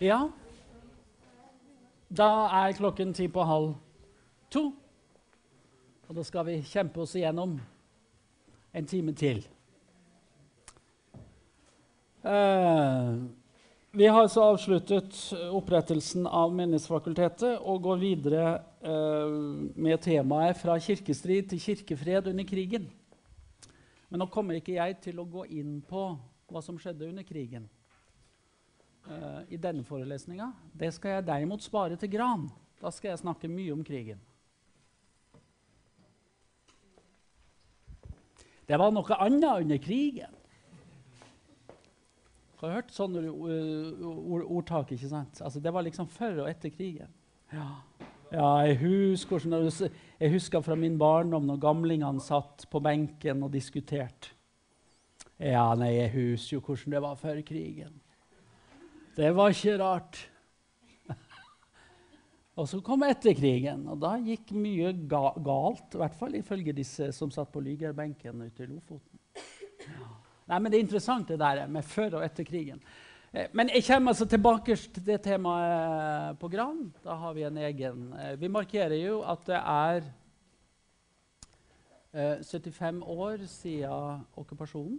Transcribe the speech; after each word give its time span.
Ja. 0.00 0.30
Da 2.08 2.26
er 2.56 2.72
klokken 2.72 3.12
ti 3.12 3.26
på 3.28 3.42
halv 3.44 3.74
to. 4.48 4.70
Og 6.08 6.16
da 6.16 6.22
skal 6.24 6.46
vi 6.46 6.54
kjempe 6.64 7.02
oss 7.02 7.12
igjennom 7.18 7.58
en 8.72 8.86
time 8.88 9.12
til. 9.12 9.42
Eh, 12.24 13.10
vi 13.92 14.08
har 14.08 14.28
så 14.32 14.46
avsluttet 14.54 15.18
opprettelsen 15.52 16.24
av 16.26 16.54
Menighetsfakultetet 16.56 17.60
og 17.60 17.82
går 17.84 18.00
videre 18.00 18.46
eh, 18.80 19.36
med 19.76 20.00
temaet 20.00 20.56
'Fra 20.56 20.78
kirkestrid 20.78 21.48
til 21.48 21.60
kirkefred 21.60 22.26
under 22.32 22.44
krigen'. 22.44 22.88
Men 24.08 24.18
nå 24.18 24.26
kommer 24.26 24.54
ikke 24.54 24.80
jeg 24.80 24.96
til 25.00 25.20
å 25.20 25.28
gå 25.28 25.44
inn 25.44 25.82
på 25.82 26.16
hva 26.48 26.62
som 26.62 26.78
skjedde 26.78 27.08
under 27.08 27.22
krigen 27.22 27.68
uh, 29.08 29.42
i 29.48 29.58
denne 29.60 29.84
forelesninga. 29.86 30.50
Det 30.72 30.92
skal 30.94 31.18
jeg 31.18 31.28
derimot 31.28 31.64
spare 31.64 31.96
til 32.00 32.10
Gran. 32.12 32.48
Da 32.80 32.92
skal 32.92 33.12
jeg 33.12 33.22
snakke 33.22 33.48
mye 33.50 33.72
om 33.72 33.84
krigen. 33.84 34.20
Det 38.68 38.78
var 38.78 38.92
noe 38.94 39.16
annet 39.18 39.64
under 39.64 39.80
krigen. 39.82 40.36
Har 42.60 42.68
du 42.68 42.76
hørt 42.76 42.92
sånne 42.92 43.22
ord, 43.32 44.44
ordtak? 44.44 44.92
ikke 44.92 45.08
sant? 45.08 45.40
Altså, 45.40 45.62
det 45.64 45.72
var 45.72 45.82
liksom 45.82 46.06
før 46.12 46.44
og 46.44 46.50
etter 46.50 46.70
krigen. 46.74 47.08
Ja. 47.50 47.70
Ja, 48.30 48.50
jeg 48.62 48.76
husker, 48.78 49.42
jeg 50.20 50.30
husker 50.30 50.62
fra 50.62 50.76
min 50.78 50.98
barndom 51.00 51.48
når 51.48 51.56
gamlingene 51.64 52.22
satt 52.22 52.68
på 52.70 52.78
benken 52.84 53.42
og 53.42 53.50
diskuterte. 53.50 54.36
Ja, 55.40 55.72
nei, 55.74 55.94
jeg 55.96 56.12
husker 56.14 56.58
jo 56.58 56.62
hvordan 56.62 56.94
det 56.94 57.02
var 57.02 57.18
før 57.18 57.40
krigen. 57.42 57.96
Det 59.20 59.34
var 59.36 59.52
ikke 59.52 59.74
rart. 59.76 60.16
og 62.58 62.68
så 62.70 62.78
kom 62.80 63.02
etterkrigen, 63.04 63.82
og 63.92 63.98
da 64.00 64.14
gikk 64.24 64.54
mye 64.56 64.94
ga 65.10 65.34
galt. 65.44 65.92
I 65.92 66.00
hvert 66.00 66.16
fall 66.16 66.38
ifølge 66.38 66.72
disse 66.72 67.10
som 67.12 67.32
satt 67.34 67.50
på 67.52 67.60
Lygerbenken 67.60 68.46
ute 68.46 68.64
i 68.64 68.70
Lofoten. 68.70 69.20
Ja. 69.84 70.08
Nei, 70.48 70.56
men 70.56 70.72
Det 70.72 70.78
er 70.78 70.86
interessant 70.86 71.28
det 71.28 71.38
der 71.38 71.66
med 71.68 71.84
før 71.84 72.16
og 72.18 72.24
etter 72.24 72.48
krigen. 72.48 72.80
Eh, 73.32 73.52
men 73.52 73.68
jeg 73.74 73.84
kommer 73.86 74.14
altså 74.14 74.26
tilbake 74.26 74.74
til 74.96 75.06
det 75.06 75.20
temaet 75.28 76.40
på 76.40 76.48
Gran. 76.48 76.88
Da 77.04 77.20
har 77.20 77.36
vi 77.36 77.44
en 77.44 77.60
egen 77.60 78.12
eh, 78.16 78.34
Vi 78.40 78.48
markerer 78.48 78.96
jo 79.04 79.20
at 79.20 79.44
det 79.46 79.60
er 79.60 80.00
75 82.40 82.82
eh, 82.82 83.04
år 83.04 83.46
siden 83.46 84.24
okkupasjonen. 84.32 84.98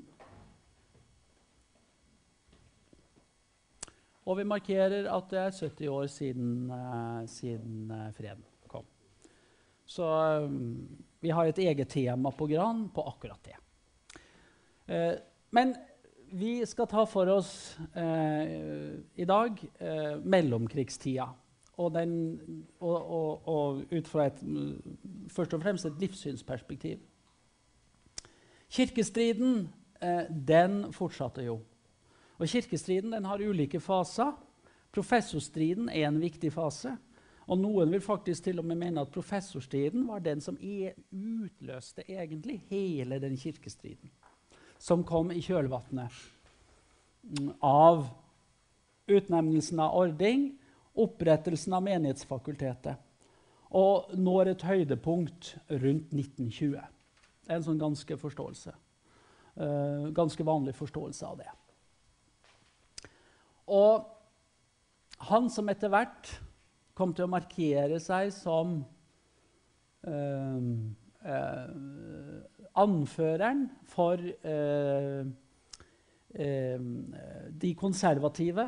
Og 4.25 4.38
vi 4.38 4.45
markerer 4.45 5.08
at 5.09 5.30
det 5.31 5.39
er 5.39 5.55
70 5.55 5.88
år 5.89 6.08
siden, 6.14 6.50
siden 7.27 7.94
freden 8.14 8.44
kom. 8.69 8.86
Så 9.86 10.05
vi 11.22 11.30
har 11.33 11.50
et 11.50 11.58
eget 11.58 11.89
tema 11.89 12.30
på 12.30 12.45
Gran 12.47 12.89
på 12.94 13.02
akkurat 13.09 13.49
det. 13.49 13.58
Men 15.49 15.73
vi 16.31 16.66
skal 16.66 16.88
ta 16.88 17.03
for 17.09 17.27
oss 17.31 17.77
eh, 17.95 18.95
i 19.19 19.27
dag 19.27 19.58
eh, 19.80 20.17
mellomkrigstida. 20.23 21.27
Og, 21.81 21.94
den, 21.95 22.14
og, 22.80 22.97
og, 22.97 23.47
og, 23.47 23.81
ut 23.89 24.08
fra 24.08 24.27
et, 24.30 24.42
først 25.31 25.55
og 25.55 25.64
fremst 25.64 25.88
et 25.88 25.99
livssynsperspektiv. 26.03 26.99
Kirkestriden 28.72 29.66
eh, 30.03 30.30
den 30.30 30.83
fortsatte 30.94 31.44
jo. 31.47 31.58
Og 32.42 32.50
Kirkestriden 32.50 33.14
den 33.14 33.28
har 33.30 33.42
ulike 33.42 33.80
faser. 33.80 34.34
Professorstriden 34.92 35.89
er 35.89 36.08
en 36.08 36.17
viktig 36.22 36.50
fase. 36.53 36.95
Og 37.45 37.59
Noen 37.61 37.92
vil 37.94 38.02
faktisk 38.02 38.48
til 38.48 38.59
og 38.61 38.66
med 38.66 38.80
mene 38.81 39.03
at 39.03 39.14
professorstriden 39.14 40.08
var 40.08 40.23
den 40.25 40.42
som 40.42 40.58
utløste 40.58 42.05
egentlig 42.08 42.61
hele 42.70 43.20
den 43.21 43.38
kirkestriden 43.38 44.10
som 44.82 45.04
kom 45.05 45.30
i 45.32 45.42
kjølvannet 45.45 46.16
av 47.61 48.08
utnevnelsen 49.11 49.80
av 49.83 49.93
Ording, 49.99 50.48
opprettelsen 50.98 51.76
av 51.77 51.83
Menighetsfakultetet, 51.86 52.98
og 53.77 54.10
når 54.17 54.55
et 54.55 54.66
høydepunkt 54.66 55.54
rundt 55.70 56.10
1920. 56.10 56.82
Det 57.45 57.54
er 57.54 57.60
en 57.60 57.67
sånn 57.67 57.80
ganske. 57.82 58.17
Uh, 59.52 60.10
ganske 60.16 60.43
vanlig 60.48 60.73
forståelse 60.80 61.27
av 61.30 61.37
det. 61.43 61.52
Og 63.71 64.08
han 65.32 65.48
som 65.54 65.70
etter 65.71 65.92
hvert 65.93 66.33
kom 66.98 67.14
til 67.15 67.27
å 67.27 67.32
markere 67.32 67.99
seg 68.04 68.33
som 68.36 68.82
eh, 70.08 70.59
eh, 71.23 71.71
anføreren 72.81 73.65
for 73.92 74.20
eh, 74.20 75.23
eh, 76.36 76.86
de 77.64 77.73
konservative 77.80 78.67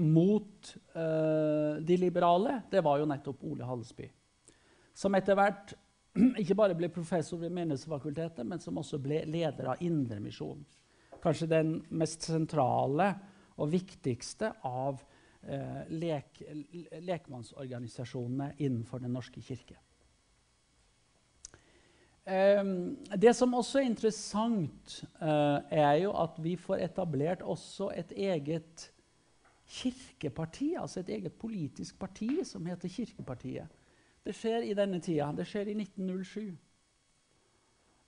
mot 0.00 0.74
eh, 0.94 1.82
de 1.82 1.96
liberale, 1.98 2.62
det 2.70 2.82
var 2.86 3.00
jo 3.00 3.08
nettopp 3.10 3.44
Ole 3.50 3.66
Hallesby. 3.66 4.06
Som 4.94 5.16
etter 5.18 5.38
hvert 5.38 5.74
ikke 6.42 6.58
bare 6.58 6.76
ble 6.78 6.90
professor 6.92 7.40
ved 7.40 7.54
Menighetsfakultetet, 7.54 8.46
men 8.46 8.62
som 8.62 8.78
også 8.78 9.00
ble 9.02 9.24
leder 9.30 9.72
av 9.72 9.82
Indremisjonen. 9.84 10.64
Kanskje 11.20 11.50
den 11.50 11.74
mest 12.00 12.24
sentrale 12.24 13.10
og 13.60 13.70
viktigste 13.72 14.52
av 14.66 15.02
eh, 15.44 15.84
lek, 15.92 16.42
lekmannsorganisasjonene 17.04 18.54
innenfor 18.58 19.02
Den 19.04 19.14
norske 19.16 19.42
kirke. 19.44 19.78
Um, 22.30 22.98
det 23.16 23.32
som 23.34 23.54
også 23.56 23.80
er 23.80 23.88
interessant, 23.88 25.00
uh, 25.18 25.58
er 25.72 26.02
jo 26.04 26.12
at 26.14 26.36
vi 26.38 26.52
får 26.60 26.84
etablert 26.84 27.42
også 27.42 27.88
et 27.96 28.12
eget 28.12 28.90
kirkeparti, 29.70 30.74
altså 30.78 31.00
et 31.00 31.08
eget 31.16 31.32
politisk 31.32 31.98
parti 31.98 32.28
som 32.44 32.66
heter 32.66 32.88
Kirkepartiet. 32.88 33.66
Det 34.24 34.34
skjer 34.36 34.66
i 34.68 34.74
denne 34.76 35.00
tida. 35.00 35.30
Det 35.32 35.46
skjer 35.48 35.72
i 35.72 35.76
1907. 35.80 36.56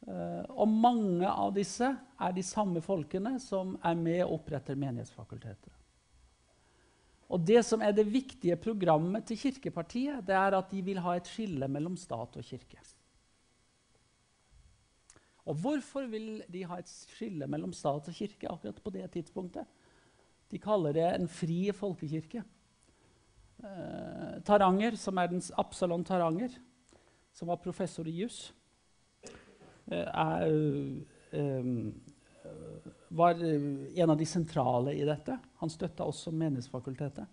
Eh, 0.02 0.44
og 0.50 0.66
mange 0.66 1.28
av 1.28 1.52
disse 1.54 1.86
er 1.86 2.34
de 2.34 2.42
samme 2.42 2.82
folkene 2.82 3.36
som 3.42 3.76
er 3.86 3.98
med 3.98 4.24
og 4.24 4.40
oppretter 4.40 4.78
Menighetsfakultetet. 4.78 5.70
Og 7.32 7.40
Det 7.40 7.62
som 7.64 7.80
er 7.80 7.94
det 7.96 8.04
viktige 8.12 8.58
programmet 8.60 9.24
til 9.24 9.38
Kirkepartiet, 9.40 10.20
det 10.26 10.34
er 10.36 10.52
at 10.58 10.68
de 10.70 10.82
vil 10.84 11.00
ha 11.00 11.14
et 11.16 11.30
skille 11.30 11.68
mellom 11.68 11.96
stat 11.96 12.36
og 12.36 12.44
kirke. 12.44 12.80
Og 15.48 15.56
hvorfor 15.58 16.06
vil 16.10 16.42
de 16.52 16.64
ha 16.68 16.76
et 16.78 16.90
skille 16.90 17.48
mellom 17.50 17.72
stat 17.72 18.10
og 18.10 18.14
kirke 18.14 18.50
akkurat 18.50 18.82
på 18.82 18.92
det 18.94 19.08
tidspunktet? 19.14 19.64
De 20.52 20.60
kaller 20.60 20.92
det 20.92 21.06
en 21.08 21.28
fri 21.28 21.72
folkekirke. 21.72 22.44
Eh, 23.62 24.36
Taranger, 24.44 24.96
som 24.96 25.16
er 25.18 25.32
den 25.32 25.42
Absalon 25.56 26.04
Taranger, 26.04 26.52
som 27.32 27.48
var 27.48 27.62
professor 27.64 28.06
i 28.06 28.18
juss, 28.20 28.52
eh, 29.90 30.42
eh, 31.32 31.64
var 33.08 33.44
en 33.98 34.10
av 34.10 34.16
de 34.16 34.26
sentrale 34.26 34.94
i 34.94 35.04
dette. 35.04 35.38
Han 35.60 35.70
støtta 35.70 36.06
også 36.08 36.32
Menighetsfakultetet. 36.32 37.26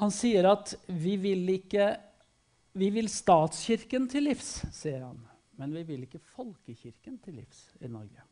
Han 0.00 0.10
sier 0.14 0.48
at 0.50 0.74
vi 0.88 1.18
vil 1.20 1.44
ikke 1.58 1.92
Vi 2.72 2.86
vil 2.88 3.04
statskirken 3.12 4.06
til 4.08 4.24
livs, 4.30 4.62
sier 4.72 5.02
han. 5.04 5.18
Men 5.60 5.74
vi 5.76 5.82
vil 5.90 6.06
ikke 6.06 6.22
folkekirken 6.32 7.18
til 7.20 7.34
livs 7.36 7.66
i 7.84 7.90
Norge. 7.92 8.22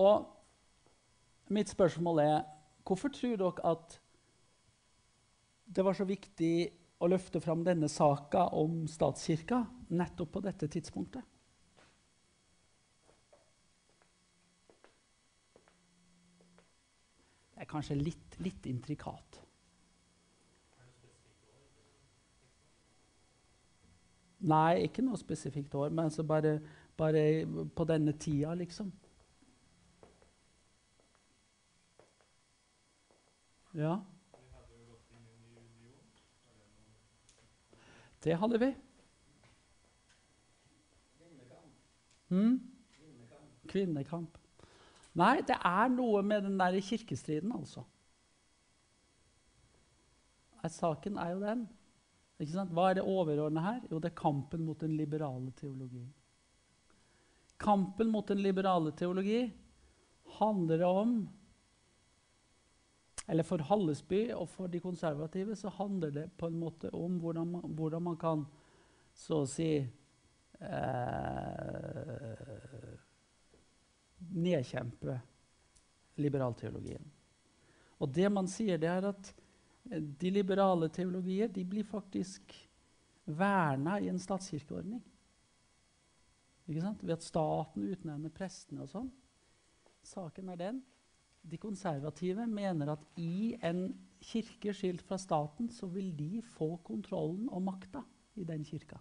Og 0.00 0.24
mitt 1.52 1.68
spørsmål 1.68 2.22
er 2.24 2.38
hvorfor 2.88 3.12
tror 3.12 3.36
dere 3.36 3.70
at 3.74 3.98
det 5.76 5.84
var 5.84 5.92
så 5.98 6.06
viktig 6.08 6.54
å 6.98 7.08
løfte 7.10 7.40
fram 7.44 7.64
denne 7.64 7.88
saka 7.92 8.46
om 8.56 8.84
statskirka 8.88 9.62
nettopp 9.92 10.32
på 10.36 10.44
dette 10.44 10.68
tidspunktet? 10.72 11.24
Det 17.56 17.64
er 17.64 17.68
kanskje 17.70 17.96
litt, 17.96 18.36
litt 18.44 18.66
intrikat. 18.68 19.40
Nei, 24.46 24.84
ikke 24.84 25.02
noe 25.02 25.16
spesifikt 25.18 25.74
år, 25.74 25.88
men 25.90 26.10
altså 26.10 26.22
bare, 26.22 26.58
bare 26.96 27.22
på 27.74 27.86
denne 27.88 28.12
tida, 28.20 28.52
liksom. 28.54 28.92
Ja. 33.76 33.96
Det 38.26 38.34
hadde 38.40 38.58
vi. 38.58 38.72
Mm? 42.34 42.56
Kvinnekamp. 43.70 44.38
Nei, 45.16 45.38
det 45.46 45.56
er 45.62 45.92
noe 45.94 46.22
med 46.26 46.42
den 46.48 46.58
der 46.58 46.80
kirkestriden, 46.82 47.54
altså. 47.54 47.86
Saken 50.66 51.20
er 51.22 51.30
jo 51.30 51.42
den. 51.44 51.60
Hva 52.74 52.88
er 52.90 52.98
det 52.98 53.04
overordnede 53.06 53.62
her? 53.62 53.76
Jo, 53.86 54.00
det 54.02 54.10
er 54.10 54.18
kampen 54.18 54.64
mot 54.66 54.80
den 54.82 54.96
liberale 54.98 55.52
teologien. 55.54 56.08
Kampen 57.62 58.10
mot 58.10 58.26
den 58.28 58.42
liberale 58.42 58.90
teologi 58.98 59.44
handler 60.40 60.82
om 60.88 61.14
eller 63.26 63.42
for 63.46 63.58
Hallesby 63.68 64.30
og 64.36 64.48
for 64.48 64.70
de 64.70 64.80
konservative 64.80 65.56
så 65.58 65.68
handler 65.78 66.10
det 66.14 66.26
på 66.38 66.46
en 66.46 66.58
måte 66.60 66.90
om 66.94 67.18
hvordan 67.18 67.46
man, 67.56 67.62
hvordan 67.74 68.02
man 68.02 68.16
kan 68.20 68.44
så 69.16 69.40
å 69.42 69.48
si 69.50 69.70
eh, 69.80 69.86
nedkjempe 74.36 75.16
liberalteologien. 76.22 77.02
Og 77.98 78.12
det 78.12 78.28
man 78.32 78.48
sier, 78.50 78.78
det 78.78 78.90
er 78.92 79.08
at 79.10 79.32
eh, 79.90 80.00
de 80.00 80.30
liberale 80.30 80.88
teologier 80.92 81.48
de 81.52 81.64
blir 81.66 81.84
faktisk 81.88 82.54
verna 83.26 83.98
i 84.00 84.08
en 84.12 84.20
statskirkeordning. 84.22 85.02
Ved 86.66 87.14
at 87.14 87.24
staten 87.24 87.86
utnevner 87.90 88.30
prestene 88.34 88.84
og 88.84 88.90
sånn. 88.90 89.10
Saken 90.06 90.50
er 90.52 90.58
den. 90.60 90.80
De 91.46 91.58
konservative 91.62 92.46
mener 92.50 92.92
at 92.96 93.04
i 93.22 93.54
en 93.64 93.88
kirke 94.22 94.72
skilt 94.74 95.04
fra 95.06 95.18
staten, 95.20 95.68
så 95.70 95.86
vil 95.90 96.10
de 96.16 96.40
få 96.56 96.76
kontrollen 96.86 97.48
og 97.52 97.62
makta 97.62 98.02
i 98.36 98.46
den 98.48 98.64
kirka. 98.66 98.98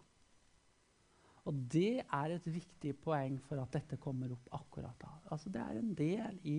Og 1.46 1.58
det 1.70 2.02
er 2.02 2.34
et 2.34 2.48
viktig 2.50 2.96
poeng 3.04 3.38
for 3.46 3.62
at 3.62 3.74
dette 3.76 4.00
kommer 4.02 4.32
opp 4.34 4.50
akkurat 4.58 4.98
da. 5.02 5.12
Altså 5.34 5.52
det 5.54 5.62
er 5.62 5.78
en 5.78 5.92
del 5.98 6.40
i 6.50 6.58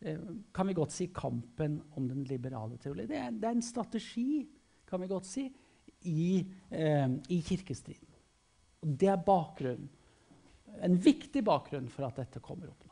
eh, 0.00 0.22
kan 0.56 0.68
vi 0.68 0.76
godt 0.76 0.94
si 0.94 1.10
kampen 1.12 1.78
om 1.96 2.08
den 2.08 2.24
liberale 2.24 2.78
teologien. 2.80 3.10
Det, 3.10 3.42
det, 3.42 3.50
er 3.50 3.58
en 3.58 3.66
strategi 3.66 4.46
kan 4.88 5.02
vi 5.02 5.10
godt 5.10 5.28
si, 5.28 5.44
i, 6.08 6.40
eh, 6.70 7.08
i 7.28 7.40
kirkestriden. 7.44 8.16
Og 8.84 8.96
det 9.00 9.12
er 9.12 9.20
bakgrunnen. 9.20 9.92
En 10.86 10.96
viktig 11.00 11.40
bakgrunn 11.44 11.88
for 11.88 12.08
at 12.08 12.18
dette 12.20 12.40
kommer 12.44 12.68
opp. 12.72 12.85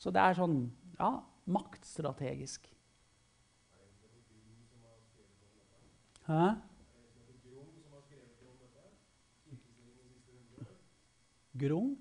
Så 0.00 0.12
det 0.14 0.22
er 0.24 0.36
sånn 0.38 0.60
ja, 0.96 1.10
maktstrategisk. 1.52 2.70
Hæ? 6.24 6.54
Grung? 11.60 11.98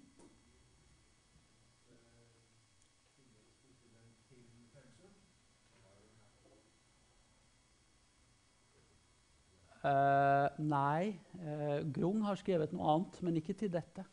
Uh, 9.80 10.48
nei, 10.60 11.16
uh, 11.40 11.80
Grung 11.96 12.24
har 12.28 12.40
skrevet 12.40 12.72
noe 12.75 12.88
annet, 12.94 13.19
men 13.24 13.40
ikke 13.40 13.56
til 13.60 13.72
dette. 13.72 14.04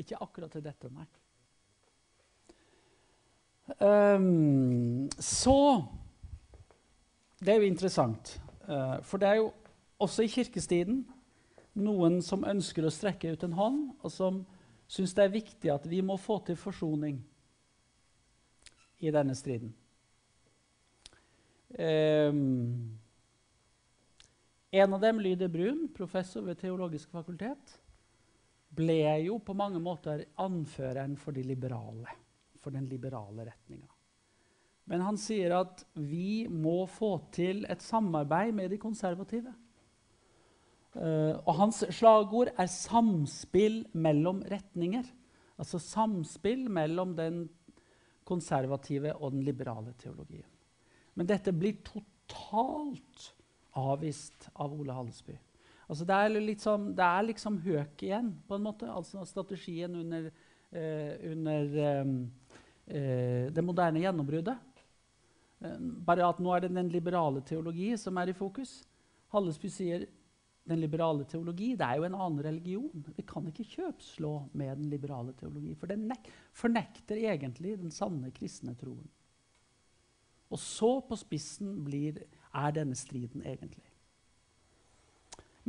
Ikke 0.00 0.18
akkurat 0.20 0.52
til 0.54 0.64
dette, 0.64 0.90
nei. 0.94 1.06
Um, 3.78 5.08
så 5.18 5.84
Det 7.40 7.52
er 7.52 7.60
jo 7.62 7.70
interessant, 7.70 8.34
uh, 8.68 8.98
for 9.06 9.16
det 9.22 9.28
er 9.28 9.38
jo 9.38 9.52
også 10.02 10.26
i 10.26 10.28
kirkestiden 10.28 11.04
noen 11.80 12.18
som 12.20 12.44
ønsker 12.44 12.84
å 12.84 12.92
strekke 12.92 13.30
ut 13.32 13.44
en 13.46 13.54
hånd, 13.56 13.78
og 14.02 14.12
som 14.12 14.42
syns 14.90 15.14
det 15.16 15.24
er 15.24 15.32
viktig 15.32 15.70
at 15.72 15.86
vi 15.88 16.02
må 16.04 16.18
få 16.20 16.40
til 16.44 16.58
forsoning 16.58 17.20
i 19.00 19.12
denne 19.14 19.36
striden. 19.38 19.72
Um, 21.70 22.98
en 24.70 24.94
av 24.94 25.00
dem, 25.00 25.22
Lyder 25.22 25.48
Brun, 25.48 25.86
professor 25.94 26.44
ved 26.44 26.60
Teologisk 26.60 27.10
fakultet, 27.14 27.78
ble 28.80 29.00
jo 29.26 29.38
på 29.44 29.54
mange 29.56 29.80
måter 29.82 30.24
anføreren 30.40 31.16
for 31.20 31.36
de 31.36 31.44
liberale, 31.44 32.18
for 32.60 32.74
den 32.74 32.88
liberale 32.88 33.46
retninga. 33.46 33.88
Men 34.90 35.04
han 35.06 35.18
sier 35.20 35.54
at 35.60 35.84
vi 35.94 36.48
må 36.50 36.82
få 36.90 37.12
til 37.34 37.62
et 37.70 37.82
samarbeid 37.84 38.54
med 38.56 38.72
de 38.72 38.80
konservative. 38.82 39.52
Uh, 40.96 41.38
og 41.46 41.54
hans 41.60 41.84
slagord 41.94 42.50
er 42.56 42.66
'samspill 42.66 43.84
mellom 43.94 44.42
retninger'. 44.42 45.12
Altså 45.60 45.78
samspill 45.78 46.70
mellom 46.70 47.14
den 47.16 47.48
konservative 48.24 49.14
og 49.16 49.32
den 49.32 49.42
liberale 49.42 49.94
teologien. 49.98 50.48
Men 51.14 51.26
dette 51.26 51.52
blir 51.52 51.82
totalt 51.84 53.34
avvist 53.76 54.48
av 54.54 54.72
Ole 54.72 54.94
Hallesby. 54.94 55.36
Altså 55.90 56.06
det, 56.06 56.14
er 56.14 56.40
liksom, 56.44 56.90
det 56.94 57.02
er 57.06 57.24
liksom 57.26 57.58
høk 57.64 58.02
igjen, 58.06 58.30
på 58.46 58.56
en 58.56 58.62
måte. 58.62 58.86
Altså 58.86 59.24
strategien 59.26 59.96
under, 59.98 60.28
eh, 60.70 61.16
under 61.32 62.04
um, 62.04 62.12
uh, 62.86 63.46
det 63.50 63.64
moderne 63.66 64.04
gjennombruddet. 64.04 64.68
bare 66.06 66.24
at 66.24 66.38
nå 66.40 66.54
er 66.54 66.62
det 66.64 66.70
den 66.72 66.88
liberale 66.88 67.42
teologi 67.44 67.90
som 67.98 68.16
er 68.16 68.30
i 68.30 68.36
fokus. 68.38 68.78
Hallesby 69.34 69.68
sier 69.68 70.06
den 70.70 70.80
liberale 70.80 71.26
teologi 71.28 71.74
det 71.76 71.84
er 71.84 71.98
jo 71.98 72.06
en 72.06 72.14
annen 72.14 72.42
religion. 72.44 73.04
Vi 73.16 73.26
kan 73.26 73.46
ikke 73.50 73.66
kjøpslå 73.74 74.32
med 74.52 74.76
den 74.78 74.90
liberale 74.92 75.34
teologi, 75.36 75.74
for 75.74 75.90
den 75.90 76.06
fornekter 76.56 77.18
egentlig 77.18 77.76
den 77.82 77.90
sanne 77.90 78.30
kristne 78.30 78.76
troen. 78.78 79.08
Og 80.50 80.58
så 80.58 80.96
på 81.06 81.18
spissen 81.18 81.80
blir, 81.86 82.24
er 82.54 82.72
denne 82.74 82.96
striden 82.98 83.42
egentlig. 83.42 83.89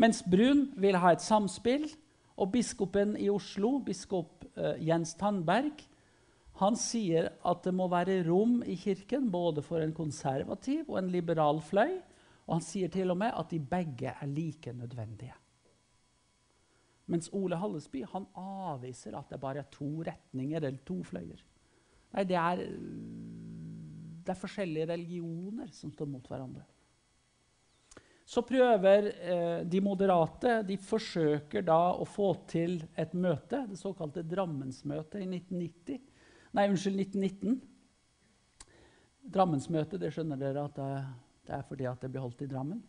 Mens 0.02 0.24
Brun 0.26 0.66
vil 0.82 0.98
ha 0.98 1.14
et 1.14 1.22
samspill, 1.22 1.86
og 2.42 2.50
biskopen 2.56 3.14
i 3.22 3.28
Oslo, 3.30 3.76
biskop 3.86 4.46
uh, 4.58 4.74
Jens 4.82 5.14
Tandberg, 5.20 5.84
han 6.62 6.78
sier 6.78 7.30
at 7.48 7.62
det 7.66 7.74
må 7.74 7.88
være 7.90 8.22
rom 8.28 8.60
i 8.66 8.76
kirken 8.78 9.30
både 9.34 9.64
for 9.66 9.82
en 9.82 9.94
konservativ 9.98 10.90
og 10.90 11.00
en 11.00 11.12
liberal 11.14 11.62
fløy. 11.66 11.96
Og 12.48 12.58
han 12.58 12.66
sier 12.66 12.92
til 12.92 13.14
og 13.14 13.18
med 13.22 13.34
at 13.38 13.54
de 13.54 13.62
begge 13.62 14.12
er 14.12 14.30
like 14.30 14.74
nødvendige. 14.76 15.34
Mens 17.12 17.32
Ole 17.36 17.58
Hallesby 17.58 18.04
han 18.12 18.28
avviser 18.38 19.16
at 19.18 19.32
det 19.32 19.40
bare 19.42 19.64
er 19.64 19.72
to 19.74 19.90
retninger 20.06 20.60
eller 20.62 20.84
to 20.86 21.00
fløyer. 21.08 21.42
Nei, 22.12 22.26
det 22.28 22.38
er, 22.38 22.62
det 24.22 24.34
er 24.34 24.40
forskjellige 24.40 24.90
religioner 24.92 25.72
som 25.76 25.94
står 25.96 26.10
mot 26.12 26.28
hverandre. 26.28 26.66
Så 28.32 28.44
prøver 28.48 29.10
eh, 29.12 29.64
de 29.68 29.82
moderate 29.84 30.62
de 30.64 30.78
forsøker 30.80 31.66
da 31.68 31.80
å 32.00 32.08
få 32.08 32.30
til 32.48 32.78
et 32.96 33.12
møte, 33.12 33.66
det 33.68 33.80
såkalte 33.80 34.24
Drammensmøtet 34.24 35.20
i 35.20 35.28
1990. 35.28 36.00
Nei, 36.56 36.70
unnskyld, 36.72 37.02
1919. 37.12 37.60
Drammensmøtet, 39.32 40.00
det 40.00 40.14
skjønner 40.16 40.40
dere 40.40 40.64
at 40.70 40.80
det 40.80 40.94
det 41.52 41.58
er 41.58 41.68
fordi 41.68 41.88
at 41.90 42.02
det 42.04 42.10
ble 42.14 42.24
holdt 42.24 42.44
i 42.46 42.50
Drammen. 42.50 42.82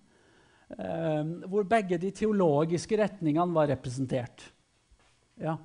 Eh, 0.73 1.23
hvor 1.51 1.67
begge 1.69 1.99
de 2.01 2.13
teologiske 2.15 2.99
retningene 3.01 3.57
var 3.57 3.71
representert. 3.73 4.45
Ja. 5.41 5.57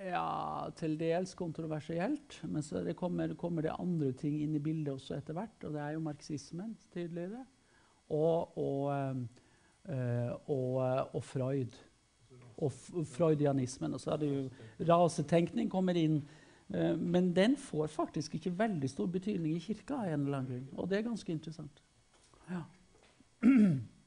Ja, 0.00 0.70
til 0.76 0.96
dels 1.00 1.34
kontroversielt. 1.36 2.38
Men 2.48 2.64
så 2.64 2.80
det 2.84 2.96
kommer, 2.96 3.34
kommer, 3.36 3.62
det 3.62 3.76
andre 3.76 4.12
ting 4.16 4.38
inn 4.40 4.54
i 4.56 4.62
bildet 4.62 4.94
også 4.94 5.18
etter 5.18 5.36
hvert. 5.36 5.66
Og 5.68 5.74
det 5.76 5.82
er 5.84 5.96
jo 5.96 6.04
marxismen, 6.04 6.72
tydeligere. 6.94 7.44
Og, 8.08 8.56
og, 8.58 9.26
øh, 9.88 10.32
og, 10.48 10.74
og 11.14 11.24
Freud 11.24 11.76
og 12.60 12.72
freudianismen. 13.08 13.94
Og 13.94 14.00
så 14.00 14.10
er 14.14 14.16
det 14.20 14.30
jo 14.30 14.48
rasetenkning 14.88 15.70
kommer 15.70 15.96
inn. 15.96 16.20
Men 17.00 17.32
den 17.36 17.56
får 17.56 17.86
faktisk 17.90 18.34
ikke 18.34 18.52
veldig 18.58 18.90
stor 18.90 19.06
betydning 19.06 19.56
i 19.56 19.62
kirka. 19.64 19.94
en 19.94 20.20
eller 20.20 20.38
annen 20.38 20.50
grunn, 20.50 20.78
Og 20.78 20.90
det 20.90 20.98
er 20.98 21.02
ganske 21.02 21.32
interessant. 21.32 21.82
Ja. 22.50 22.62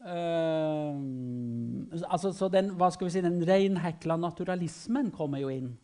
Uh, 0.00 0.96
altså, 2.08 2.32
så 2.32 2.48
den, 2.48 2.72
hva 2.80 2.88
skal 2.94 3.08
vi 3.08 3.12
si, 3.12 3.22
den 3.24 3.42
reinhekla 3.44 4.16
naturalismen 4.16 5.10
kommer 5.12 5.42
jo 5.42 5.50
inn. 5.52 5.74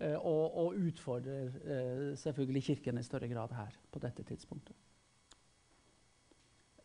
Uh, 0.00 0.16
og, 0.16 0.56
og, 0.64 0.80
utfordrer 0.80 2.16
selvfølgelig 2.18 2.64
Kirken 2.70 2.98
i 2.98 3.06
større 3.06 3.28
grad 3.30 3.54
her 3.54 3.76
på 3.92 4.02
dette 4.02 4.26
tidspunktet. 4.26 4.76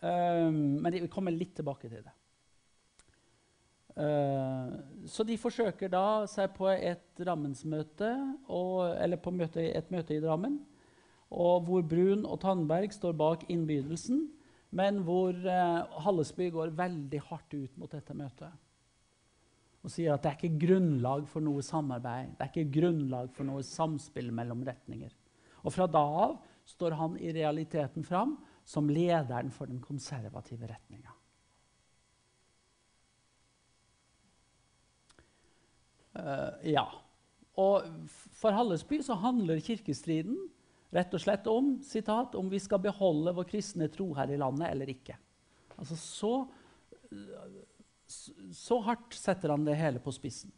men 0.05 0.93
vi 0.93 1.07
kommer 1.09 1.33
litt 1.33 1.55
tilbake 1.57 1.89
til 1.89 2.03
det. 2.05 2.13
Uh, 3.95 4.75
så 5.07 5.23
de 5.23 5.37
forsøker 5.39 5.87
da 5.87 6.25
seg 6.27 6.51
på 6.57 6.67
et 6.73 7.03
Drammensmøte, 7.15 8.11
og, 8.51 8.91
eller 8.99 9.21
på 9.23 9.31
møte, 9.31 9.63
et 9.63 9.91
møte 9.91 10.17
i 10.17 10.21
Drammen, 10.23 10.59
og 11.31 11.63
hvor 11.67 11.85
Brun 11.87 12.25
og 12.27 12.41
Tandberg 12.43 12.91
står 12.93 13.15
bak 13.15 13.45
innbydelsen. 13.49 14.27
Men 14.75 14.99
hvor 15.07 15.35
eh, 15.35 15.99
Hallesby 16.03 16.49
går 16.53 16.73
veldig 16.75 17.21
hardt 17.29 17.53
ut 17.55 17.77
mot 17.79 17.91
dette 17.91 18.15
møtet. 18.17 18.51
Og 19.85 19.93
sier 19.93 20.15
at 20.15 20.23
det 20.23 20.31
er 20.31 20.39
ikke 20.39 20.65
grunnlag 20.65 21.27
for 21.29 21.45
noe 21.45 21.63
samarbeid, 21.63 22.33
det 22.35 22.43
er 22.43 22.51
ikke 22.51 22.79
grunnlag 22.79 23.29
for 23.35 23.47
noe 23.47 23.63
samspill 23.63 24.31
mellom 24.35 24.65
retninger. 24.67 25.13
Og 25.63 25.73
fra 25.73 25.87
da 25.89 26.01
av 26.25 26.39
står 26.65 26.97
han 26.97 27.15
i 27.21 27.31
realiteten 27.35 28.05
fram 28.05 28.35
som 28.65 28.89
lederen 28.89 29.51
for 29.53 29.69
den 29.69 29.79
konservative 29.83 30.67
retninga. 30.71 31.13
Uh, 36.15 36.51
ja. 36.65 36.87
Og 37.59 37.85
for 38.09 38.55
Hallesby 38.55 38.99
så 39.05 39.17
handler 39.19 39.61
kirkestriden 39.63 40.37
rett 40.93 41.13
og 41.13 41.21
slett 41.21 41.47
om 41.47 41.77
citat, 41.83 42.35
om 42.35 42.49
vi 42.49 42.59
skal 42.61 42.81
beholde 42.83 43.33
vår 43.35 43.47
kristne 43.49 43.87
tro 43.91 44.11
her 44.17 44.31
i 44.31 44.39
landet 44.39 44.69
eller 44.69 44.91
ikke. 44.91 45.17
Altså 45.75 45.97
så, 45.99 46.33
så 48.53 48.79
hardt 48.85 49.17
setter 49.17 49.51
han 49.51 49.65
det 49.67 49.77
hele 49.79 50.01
på 50.03 50.13
spissen. 50.15 50.53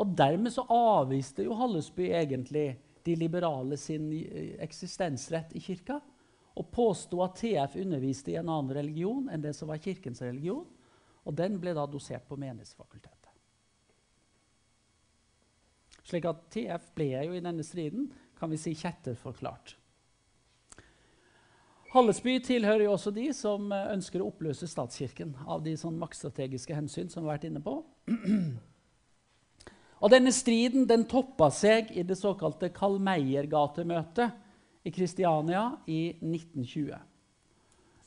Og 0.00 0.14
dermed 0.16 0.52
så 0.54 0.64
avviste 0.70 1.44
jo 1.44 1.56
Hallesby 1.58 2.08
egentlig 2.14 2.78
de 3.04 3.16
liberale 3.18 3.76
sin 3.80 4.10
eksistensrett 4.62 5.52
i 5.56 5.62
kirka. 5.62 6.00
Og 6.58 6.68
påsto 6.72 7.22
at 7.24 7.38
TF 7.40 7.76
underviste 7.80 8.32
i 8.32 8.38
en 8.40 8.50
annen 8.50 8.74
religion 8.74 9.28
enn 9.32 9.42
det 9.44 9.54
som 9.56 9.70
var 9.70 9.82
kirkens 9.82 10.22
religion. 10.24 10.66
Og 11.24 11.36
den 11.36 11.58
ble 11.60 11.74
da 11.76 11.86
dosert 11.88 12.26
på 12.28 12.38
Menighetsfakultetet. 12.40 13.16
Slik 16.10 16.26
at 16.26 16.42
TF 16.50 16.90
ble 16.96 17.12
jo 17.28 17.36
i 17.36 17.44
denne 17.44 17.64
striden 17.66 18.08
kan 18.40 18.50
vi 18.50 18.58
si 18.58 18.72
kjetterforklart. 18.74 19.76
Hallesby 21.90 22.36
tilhører 22.46 22.84
jo 22.86 22.92
også 22.94 23.10
de 23.10 23.26
som 23.34 23.72
eh, 23.74 23.88
ønsker 23.96 24.22
å 24.22 24.28
oppløse 24.30 24.68
statskirken 24.70 25.34
av 25.42 25.64
de 25.64 25.74
sånn 25.78 25.98
maktstrategiske 25.98 26.76
hensyn 26.76 27.10
som 27.10 27.24
vi 27.24 27.28
har 27.28 27.38
vært 27.38 27.48
inne 27.50 27.62
på. 27.64 27.80
Og 30.00 30.12
denne 30.12 30.32
striden 30.32 30.86
den 30.88 31.04
toppa 31.10 31.50
seg 31.52 31.90
i 31.92 32.06
det 32.06 32.16
såkalte 32.16 32.70
Karl 32.72 32.96
Meyer-gatemøtet 33.02 34.86
i 34.86 34.92
Kristiania 34.94 35.64
i 35.90 36.14
1920. 36.14 36.94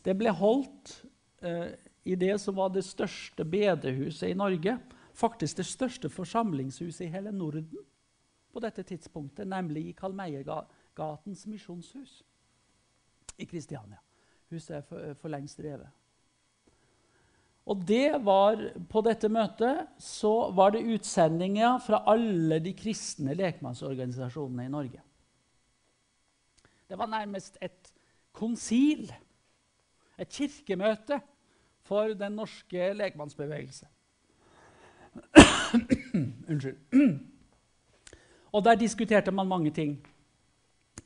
Det 0.04 0.16
ble 0.18 0.32
holdt 0.40 0.96
eh, 1.44 1.76
i 2.08 2.16
det 2.20 2.40
som 2.42 2.56
var 2.58 2.72
det 2.74 2.86
største 2.88 3.46
bedehuset 3.46 4.32
i 4.32 4.38
Norge. 4.40 4.80
Faktisk 5.14 5.60
det 5.60 5.68
største 5.68 6.10
forsamlingshuset 6.10 7.06
i 7.06 7.12
hele 7.14 7.36
Norden 7.36 7.68
på 8.54 8.62
dette 8.62 8.86
tidspunktet, 8.86 9.48
nemlig 9.50 9.88
i 9.90 9.98
Kalmeiergatens 9.98 11.48
misjonshus 11.50 12.22
i 13.42 13.48
Kristiania. 13.50 14.00
Huset 14.54 14.78
er 14.78 14.86
for, 14.86 15.14
for 15.18 15.34
lengst 15.34 15.62
revet. 15.64 15.90
Og 17.66 17.80
det 17.88 18.20
var, 18.26 18.60
På 18.92 19.02
dette 19.02 19.30
møtet 19.32 19.88
så 19.98 20.52
var 20.52 20.76
det 20.76 20.84
utsendinger 20.84 21.80
fra 21.82 22.04
alle 22.12 22.60
de 22.60 22.74
kristne 22.76 23.36
lekmannsorganisasjonene 23.40 24.68
i 24.68 24.72
Norge. 24.72 25.02
Det 26.90 27.00
var 27.00 27.08
nærmest 27.10 27.58
et 27.64 27.94
konsil, 28.36 29.08
et 30.20 30.30
kirkemøte, 30.30 31.22
for 31.84 32.14
den 32.16 32.38
norske 32.40 32.94
lekmannsbevegelse. 32.96 33.88
Unnskyld. 36.50 36.78
Og 38.54 38.64
der 38.66 38.78
diskuterte 38.78 39.32
man 39.32 39.48
mange 39.50 39.72
ting. 39.72 39.98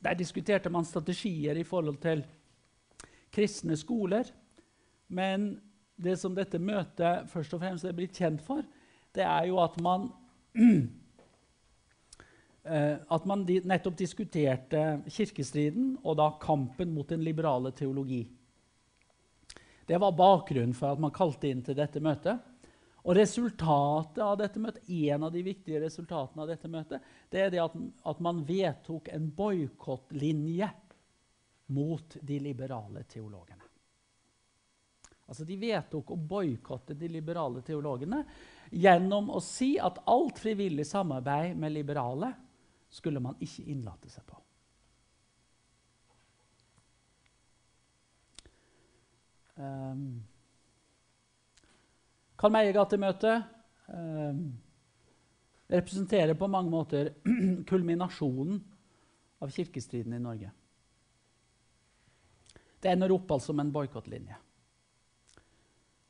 Der 0.04 0.14
diskuterte 0.14 0.70
man 0.70 0.84
strategier 0.84 1.56
i 1.56 1.64
forhold 1.64 1.96
til 2.02 2.24
kristne 3.32 3.76
skoler. 3.76 4.24
Men 5.08 5.60
det 5.96 6.18
som 6.20 6.34
dette 6.36 6.58
møtet 6.60 7.28
først 7.32 7.54
og 7.54 7.60
fremst 7.62 7.84
er 7.88 7.96
blitt 7.96 8.16
kjent 8.16 8.42
for, 8.44 8.62
det 9.14 9.24
er 9.24 9.48
jo 9.48 9.58
at 9.62 9.80
man 9.82 10.10
eh, 12.64 12.96
at 13.00 13.26
man 13.26 13.46
nettopp 13.48 13.96
diskuterte 13.98 15.02
kirkestriden 15.08 15.96
og 16.04 16.18
da 16.20 16.30
kampen 16.40 16.92
mot 16.94 17.08
den 17.08 17.24
liberale 17.24 17.72
teologi. 17.72 18.28
Det 19.88 19.96
var 20.00 20.12
bakgrunnen 20.12 20.76
for 20.76 20.92
at 20.92 21.00
man 21.00 21.14
kalte 21.16 21.48
inn 21.48 21.64
til 21.64 21.76
dette 21.78 22.00
møtet. 22.04 22.36
Og 23.08 23.16
resultatet 23.16 24.20
av 24.20 24.34
dette 24.36 24.60
møtet, 24.60 24.84
En 24.88 25.24
av 25.24 25.32
de 25.32 25.40
viktige 25.42 25.80
resultatene 25.80 26.44
av 26.44 26.50
dette 26.50 26.68
møtet 26.68 27.14
det 27.32 27.40
er 27.40 27.54
det 27.54 27.62
at, 27.62 27.78
at 28.04 28.20
man 28.20 28.42
vedtok 28.44 29.08
en 29.14 29.30
boikottlinje 29.32 30.68
mot 31.72 32.16
de 32.20 32.38
liberale 32.40 33.04
teologene. 33.08 33.64
Altså 35.28 35.44
De 35.44 35.56
vedtok 35.60 36.12
å 36.12 36.20
boikotte 36.20 36.96
de 36.96 37.08
liberale 37.12 37.64
teologene 37.64 38.22
gjennom 38.72 39.32
å 39.32 39.40
si 39.44 39.74
at 39.80 40.00
alt 40.08 40.40
frivillig 40.40 40.86
samarbeid 40.88 41.56
med 41.56 41.72
liberale 41.72 42.32
skulle 42.92 43.20
man 43.20 43.36
ikke 43.44 43.64
innlate 43.68 44.12
seg 44.12 44.24
på. 44.28 44.40
Um, 49.58 50.20
Karl 52.38 52.54
Meyer-gatemøtet 52.54 53.42
eh, 53.90 54.42
representerer 55.74 56.38
på 56.38 56.48
mange 56.50 56.70
måter 56.70 57.10
kulminasjonen 57.70 58.60
av 59.42 59.50
kirkestriden 59.54 60.14
i 60.14 60.22
Norge. 60.22 60.52
Det 62.78 62.92
ender 62.92 63.10
opp 63.14 63.34
altså 63.34 63.54
med 63.54 63.66
en 63.66 63.74
boikottlinje. 63.74 64.38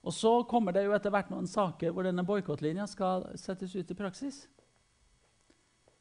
Og 0.05 0.15
så 0.15 0.35
kommer 0.49 0.73
det 0.73 0.85
jo 0.85 0.95
etter 0.97 1.13
hvert 1.13 1.33
noen 1.33 1.49
saker 1.49 1.93
hvor 1.93 2.07
denne 2.07 2.25
boikottlinja 2.29 2.87
skal 2.89 3.27
settes 3.41 3.75
ut 3.77 3.91
i 3.91 3.97
praksis. 3.97 4.45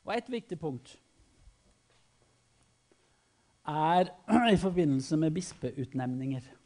Og 0.08 0.14
et 0.16 0.30
viktig 0.32 0.60
punkt 0.60 0.98
er 3.68 4.12
i 4.56 4.60
forbindelse 4.60 5.20
med 5.20 5.36
bispeutnevninger 5.36 6.57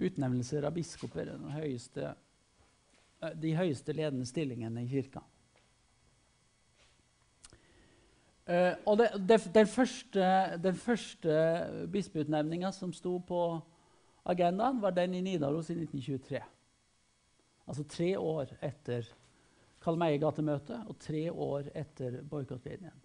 utnevnelser 0.00 0.64
av 0.66 0.74
biskoper, 0.76 1.32
høyeste, 1.56 2.14
eh, 3.22 3.36
de 3.38 3.54
høyeste 3.56 3.94
ledende 3.96 4.26
stillingene 4.28 4.84
i 4.84 4.90
kirka. 4.90 5.22
Uh, 8.42 8.74
og 8.90 8.96
det, 8.98 9.06
det, 9.22 9.36
den 9.54 9.68
første, 9.70 10.24
den 10.58 10.74
første 10.74 11.34
bispeutnevninga 11.92 12.72
som 12.74 12.90
sto 12.92 13.20
på 13.22 13.38
agendaen, 14.26 14.80
var 14.82 14.96
den 14.96 15.14
i 15.14 15.20
Nidaros 15.22 15.70
i 15.70 15.76
1923. 15.78 16.40
Altså 17.70 17.84
tre 17.86 18.08
år 18.18 18.50
etter 18.58 19.06
Karl 19.82 20.00
Meyer-gatemøtet 20.02 20.90
og 20.90 20.98
tre 20.98 21.22
år 21.30 21.70
etter 21.70 22.18
boikottlinjen. 22.26 22.98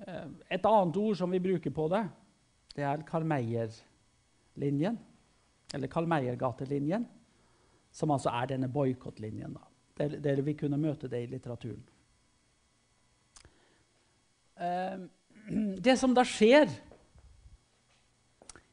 Uh, 0.00 0.32
et 0.48 0.64
annet 0.64 0.96
ord 1.04 1.20
som 1.20 1.36
vi 1.36 1.44
bruker 1.44 1.76
på 1.76 1.90
det, 1.92 2.06
det 2.72 2.88
er 2.88 3.04
Karl 3.04 3.28
Meyer-gatemøtet 3.28 3.89
linjen, 4.58 4.98
eller 5.74 5.90
Karl 5.90 6.08
Meyer-gatelinjen, 6.10 7.06
som 7.92 8.10
altså 8.10 8.32
er 8.34 8.52
denne 8.52 8.68
boikottlinjen. 8.72 9.56
Der, 9.98 10.16
der 10.22 10.42
vi 10.42 10.54
kunne 10.58 10.78
møte 10.80 11.08
det 11.10 11.24
i 11.24 11.30
litteraturen. 11.30 11.82
Uh, 14.60 15.06
det 15.80 15.96
som 15.98 16.14
da 16.14 16.24
skjer 16.26 16.68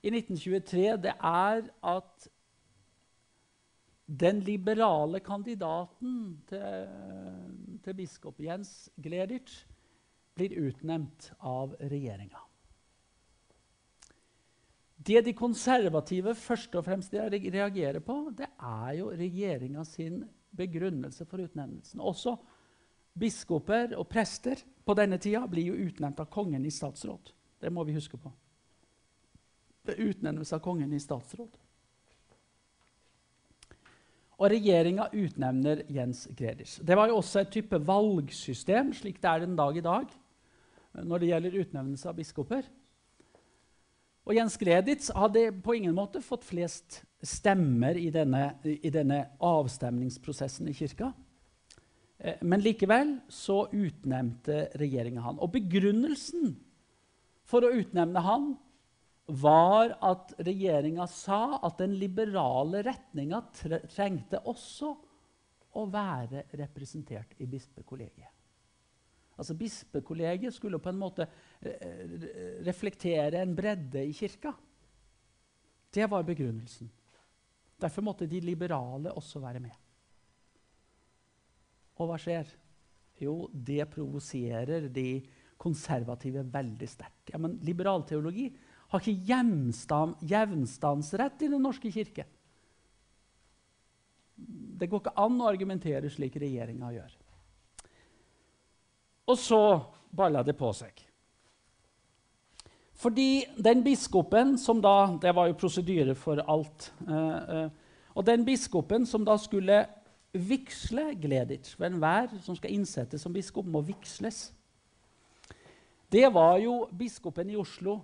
i 0.03 0.11
1923, 0.11 0.97
det 1.03 1.13
er 1.15 1.63
at 1.91 2.27
den 4.07 4.39
liberale 4.39 5.19
kandidaten 5.19 6.37
til, 6.47 7.79
til 7.83 7.97
biskop 7.97 8.39
Jens 8.39 8.89
Gleditsch 9.03 9.65
blir 10.37 10.53
utnevnt 10.69 11.31
av 11.43 11.73
regjeringa. 11.81 12.46
Det 15.07 15.21
de 15.23 15.33
konservative 15.37 16.33
først 16.35 16.73
og 16.75 16.83
fremst 16.83 17.13
reagerer 17.13 18.01
på, 18.03 18.17
det 18.35 18.49
er 18.59 18.97
jo 18.99 19.11
regjeringa 19.15 19.85
sin 19.87 20.25
begrunnelse 20.57 21.25
for 21.25 21.43
utnevnelsen. 21.45 22.01
Også 22.03 22.35
biskoper 23.17 23.95
og 23.97 24.07
prester 24.11 24.59
på 24.85 24.95
denne 24.97 25.19
tida 25.21 25.45
blir 25.47 25.71
jo 25.71 25.87
utnevnt 25.87 26.19
av 26.19 26.27
kongen 26.31 26.65
i 26.65 26.73
statsråd. 26.73 27.31
Det 27.61 27.71
må 27.73 27.85
vi 27.87 27.95
huske 27.95 28.19
på. 28.19 28.31
Det 29.87 29.95
utnevnelse 29.95 30.57
av 30.57 30.63
kongen 30.65 30.91
i 30.93 30.99
statsråd. 30.99 31.55
Og 34.37 34.51
regjeringa 34.53 35.07
utnevner 35.17 35.85
Jens 35.89 36.27
Greders. 36.37 36.77
Det 36.83 36.97
var 36.99 37.09
jo 37.09 37.17
også 37.21 37.41
et 37.41 37.53
type 37.55 37.79
valgsystem, 37.87 38.91
slik 38.93 39.21
det 39.23 39.31
er 39.31 39.45
den 39.45 39.55
dag 39.57 39.77
i 39.77 39.85
dag 39.85 40.11
når 40.97 41.21
det 41.21 41.29
gjelder 41.29 41.57
utnevnelse 41.61 42.09
av 42.09 42.17
biskoper. 42.17 42.67
Og 44.27 44.35
Jens 44.35 44.57
Greditz 44.59 45.07
hadde 45.15 45.53
på 45.63 45.77
ingen 45.77 45.95
måte 45.95 46.19
fått 46.19 46.43
flest 46.43 46.99
stemmer 47.23 47.95
i 47.95 48.09
denne, 48.11 48.57
i 48.67 48.91
denne 48.91 49.21
avstemningsprosessen 49.39 50.67
i 50.67 50.75
kirka. 50.75 51.13
Eh, 52.19 52.35
men 52.43 52.59
likevel 52.59 53.15
så 53.31 53.63
utnevnte 53.71 54.65
regjeringa 54.81 55.23
han. 55.23 55.39
Og 55.39 55.53
begrunnelsen 55.55 56.57
for 57.47 57.63
å 57.63 57.71
utnevne 57.79 58.23
han 58.25 58.51
var 59.27 59.95
at 60.03 60.35
regjeringa 60.43 61.07
sa 61.11 61.59
at 61.63 61.79
den 61.79 61.95
liberale 61.99 62.83
retninga 62.83 63.41
trengte 63.87 64.43
også 64.43 64.91
å 65.77 65.85
være 65.91 66.49
representert 66.59 67.35
i 67.39 67.47
bispekollegiet. 67.47 68.36
Altså 69.37 69.53
Bispekollegiet 69.57 70.55
skulle 70.55 70.81
på 70.81 70.89
en 70.89 70.99
måte 70.99 71.27
eh, 71.61 72.15
reflektere 72.65 73.41
en 73.43 73.55
bredde 73.57 74.03
i 74.05 74.13
kirka. 74.17 74.53
Det 75.93 76.07
var 76.09 76.25
begrunnelsen. 76.25 76.89
Derfor 77.77 78.01
måtte 78.01 78.27
de 78.29 78.41
liberale 78.41 79.13
også 79.13 79.39
være 79.43 79.61
med. 79.61 79.75
Og 81.97 82.09
hva 82.09 82.17
skjer? 82.21 82.49
Jo, 83.21 83.47
det 83.53 83.85
provoserer 83.93 84.89
de 84.93 85.21
konservative 85.57 86.43
veldig 86.53 86.89
sterkt. 86.89 87.31
Ja, 87.33 87.39
men 87.41 87.57
liberalteologi 87.65 88.49
har 88.91 89.01
ikke 89.01 89.29
jevnstandsrett 90.29 91.45
i 91.45 91.51
Den 91.51 91.65
norske 91.65 91.91
kirke. 91.91 92.27
Det 94.37 94.89
går 94.89 95.01
ikke 95.01 95.17
an 95.17 95.41
å 95.41 95.49
argumentere 95.49 96.11
slik 96.13 96.37
regjeringa 96.41 96.91
gjør. 96.93 97.15
Og 99.27 99.37
så 99.37 99.61
balla 100.15 100.43
det 100.43 100.55
på 100.57 100.71
seg. 100.75 101.03
Fordi 102.97 103.45
den 103.61 103.83
biskopen 103.85 104.57
som 104.57 104.81
da 104.81 105.17
Det 105.21 105.35
var 105.35 105.47
jo 105.47 105.59
prosedyre 105.59 106.15
for 106.15 106.41
alt. 106.41 106.93
Eh, 107.07 107.63
eh, 107.63 107.69
og 108.15 108.25
den 108.25 108.45
biskopen 108.45 109.05
som 109.05 109.25
da 109.25 109.37
skulle 109.37 109.85
vigsle 110.33 111.13
Gleditsch 111.15 111.79
ved 111.79 111.91
enhver 111.91 112.31
som 112.41 112.55
skal 112.55 112.71
innsettes 112.73 113.21
som 113.21 113.33
biskop, 113.33 113.65
må 113.65 113.81
vigsles. 113.81 114.51
Det 116.11 116.33
var 116.33 116.57
jo 116.57 116.87
biskopen 116.97 117.49
i 117.49 117.55
Oslo, 117.55 117.99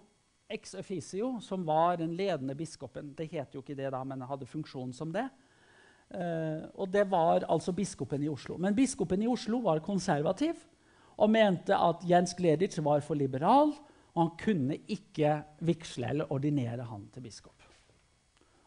ex 0.49 0.75
officio, 0.75 1.39
som 1.41 1.65
var 1.65 1.97
den 1.97 2.13
ledende 2.15 2.55
biskopen. 2.55 3.13
Det 3.17 3.31
het 3.31 3.55
jo 3.55 3.61
ikke 3.61 3.75
det 3.75 3.91
da, 3.91 4.03
men 4.03 4.21
hadde 4.21 4.45
funksjon 4.45 4.93
som 4.93 5.11
det. 5.11 5.25
Uh, 6.13 6.69
og 6.75 6.91
det 6.93 7.07
var 7.09 7.45
altså 7.49 7.71
biskopen 7.71 8.23
i 8.23 8.29
Oslo. 8.29 8.57
Men 8.57 8.75
biskopen 8.75 9.21
i 9.23 9.27
Oslo 9.27 9.63
var 9.63 9.79
konservativ 9.79 10.53
og 11.17 11.29
mente 11.29 11.77
at 11.77 12.03
Jens 12.09 12.33
Gleditsch 12.37 12.83
var 12.83 13.03
for 13.05 13.17
liberal, 13.17 13.73
og 14.13 14.21
han 14.21 14.31
kunne 14.37 14.77
ikke 14.87 15.39
vigsle 15.65 16.09
eller 16.09 16.31
ordinere 16.33 16.85
han 16.85 17.07
til 17.13 17.25
biskop. 17.25 17.63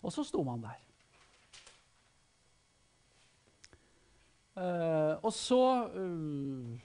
Og 0.02 0.12
så 0.12 0.24
sto 0.26 0.42
man 0.46 0.62
der. 0.62 0.82
Uh, 4.56 5.20
og 5.20 5.32
så 5.36 5.60
uh, 5.92 6.78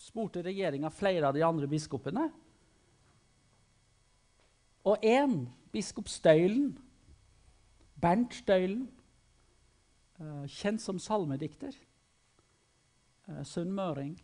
spurte 0.00 0.42
regjeringa 0.42 0.90
flere 0.90 1.28
av 1.28 1.36
de 1.36 1.44
andre 1.46 1.68
biskopene. 1.70 2.24
Og 4.86 5.04
én, 5.06 5.44
biskop 5.70 6.10
Støylen, 6.10 6.72
Bernt 8.02 8.34
Støylen, 8.34 8.88
uh, 10.18 10.44
kjent 10.50 10.82
som 10.82 10.98
salmedikter, 10.98 11.76
sunnmøring, 13.42 14.14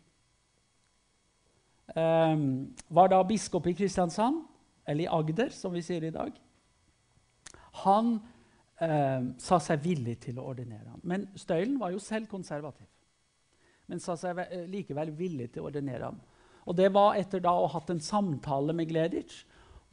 var 1.93 3.09
da 3.11 3.17
biskop 3.27 3.67
i 3.67 3.73
Kristiansand, 3.75 4.39
eller 4.87 5.03
i 5.03 5.11
Agder, 5.11 5.49
som 5.51 5.73
vi 5.75 5.81
sier 5.83 6.05
i 6.07 6.13
dag. 6.15 6.31
Han 7.83 8.13
uh, 8.79 9.25
sa 9.37 9.59
seg 9.61 9.83
villig 9.83 10.15
til 10.23 10.39
å 10.39 10.47
ordinere 10.53 10.87
ham. 10.87 11.01
Men 11.03 11.27
Støylen 11.35 11.75
var 11.81 11.91
jo 11.91 12.01
selv 12.01 12.31
konservativ 12.31 12.87
men 13.93 14.01
sa 14.01 14.15
seg 14.19 14.39
eh, 14.45 14.63
likevel 14.69 15.11
villig 15.17 15.51
til 15.53 15.63
å 15.63 15.69
ordinere 15.69 16.09
ham. 16.09 16.21
Og 16.65 16.77
Det 16.77 16.89
var 16.95 17.17
etter 17.19 17.43
da 17.43 17.53
å 17.53 17.67
ha 17.67 17.75
hatt 17.75 17.91
en 17.91 18.01
samtale 18.03 18.75
med 18.75 18.89
Gleditsch, 18.91 19.43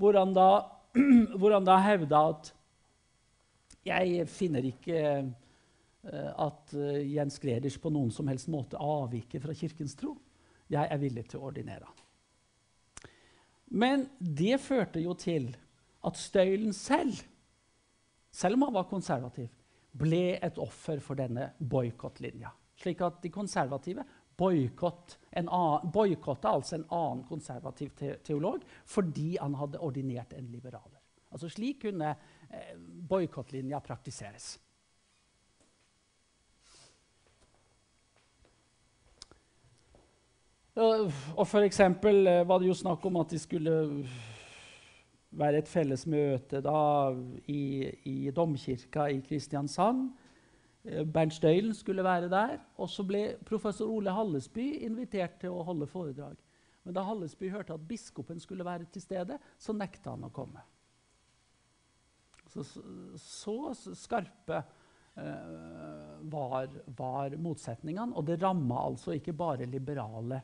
hvor 0.01 0.17
han 0.19 0.35
da, 0.37 0.63
hvor 1.39 1.55
han 1.57 1.67
da 1.67 1.81
hevda 1.83 2.23
at 2.31 2.53
jeg 3.85 4.27
finner 4.29 4.67
ikke 4.69 4.99
uh, 5.21 6.33
at 6.47 6.75
uh, 6.77 7.01
Jens 7.01 7.41
Gleditsch 7.43 7.81
på 7.83 7.93
noen 7.93 8.13
som 8.15 8.29
helst 8.31 8.51
måte 8.53 8.81
avviker 8.81 9.43
fra 9.43 9.57
kirkens 9.57 9.97
tro. 9.99 10.15
Jeg 10.71 10.91
er 10.91 11.03
villig 11.03 11.27
til 11.31 11.41
å 11.41 11.49
ordinere. 11.51 11.89
Men 13.71 14.07
det 14.19 14.59
førte 14.63 15.03
jo 15.03 15.15
til 15.19 15.51
at 16.07 16.19
Støylen 16.19 16.73
selv, 16.75 17.19
selv 18.31 18.57
om 18.57 18.67
han 18.67 18.77
var 18.79 18.89
konservativ, 18.91 19.51
ble 19.91 20.39
et 20.39 20.59
offer 20.63 21.03
for 21.03 21.19
denne 21.19 21.51
boikottlinja. 21.59 22.51
Slik 22.81 23.03
at 23.05 23.19
de 23.23 23.31
konservative 23.35 24.05
boikotta 24.41 26.55
altså 26.55 26.79
en 26.79 26.87
annen 26.97 27.27
konservativ 27.29 27.91
teolog 28.25 28.63
fordi 28.89 29.35
han 29.37 29.59
hadde 29.59 29.83
ordinert 29.85 30.33
en 30.39 30.49
liberaler. 30.49 30.97
Altså 31.31 31.51
Slik 31.53 31.83
kunne 31.85 32.15
eh, 32.49 32.73
boikottlinja 33.11 33.83
praktiseres. 33.85 34.55
Og 40.81 41.47
for 41.49 41.65
eksempel 41.67 42.27
eh, 42.27 42.47
var 42.49 42.61
det 42.61 42.71
jo 42.71 42.77
snakk 42.79 43.05
om 43.07 43.19
at 43.21 43.33
det 43.35 43.41
skulle 43.43 43.75
være 45.31 45.61
et 45.61 45.69
felles 45.71 46.07
møte 46.11 46.63
da, 46.65 46.81
i, 47.53 47.87
i 48.09 48.17
domkirka 48.35 49.09
i 49.13 49.21
Kristiansand. 49.27 50.09
Eh, 50.85 51.05
Bernt 51.05 51.37
Støylen 51.37 51.75
skulle 51.77 52.05
være 52.07 52.31
der. 52.33 52.59
Og 52.81 52.91
så 52.91 53.05
ble 53.07 53.37
professor 53.47 53.91
Ole 53.93 54.15
Hallesby 54.15 54.73
invitert 54.87 55.41
til 55.43 55.55
å 55.55 55.65
holde 55.67 55.89
foredrag. 55.91 56.39
Men 56.85 56.97
da 56.97 57.05
Hallesby 57.05 57.51
hørte 57.53 57.77
at 57.77 57.89
biskopen 57.89 58.41
skulle 58.41 58.65
være 58.65 58.89
til 58.93 59.05
stede, 59.05 59.37
så 59.61 59.77
nekta 59.77 60.15
han 60.15 60.25
å 60.27 60.33
komme. 60.33 60.63
Så, 62.51 62.65
så 63.21 63.57
skarpe 63.95 64.57
eh, 64.59 66.15
var, 66.33 66.73
var, 66.97 67.37
motsetningene, 67.39 68.17
og 68.17 68.27
det 68.27 68.41
ramma 68.43 68.81
altså 68.89 69.15
ikke 69.15 69.37
bare 69.37 69.69
liberale 69.71 70.41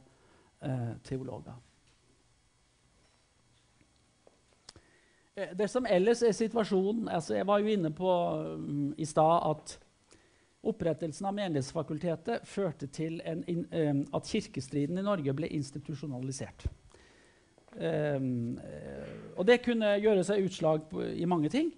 teologer. 1.07 1.55
Det 5.37 5.67
som 5.69 5.85
ellers 5.85 6.23
er 6.25 6.33
situasjonen 6.33 7.11
altså 7.13 7.35
Jeg 7.37 7.45
var 7.45 7.61
jo 7.61 7.69
inne 7.69 7.91
på 7.93 8.13
um, 8.57 8.95
i 8.97 9.05
stad 9.05 9.51
at 9.51 9.75
Opprettelsen 10.67 11.29
av 11.29 11.35
Menighetsfakultetet 11.37 12.47
førte 12.49 12.89
til 12.91 13.21
en, 13.23 13.45
um, 13.47 14.01
at 14.17 14.31
kirkestriden 14.31 14.99
i 14.99 15.05
Norge 15.05 15.35
ble 15.37 15.51
institusjonalisert. 15.55 16.65
Um, 17.77 18.57
og 19.37 19.45
det 19.47 19.61
kunne 19.63 19.93
gjøre 20.01 20.25
seg 20.27 20.49
utslag 20.49 20.89
på, 20.91 21.05
i 21.05 21.29
mange 21.29 21.53
ting. 21.53 21.71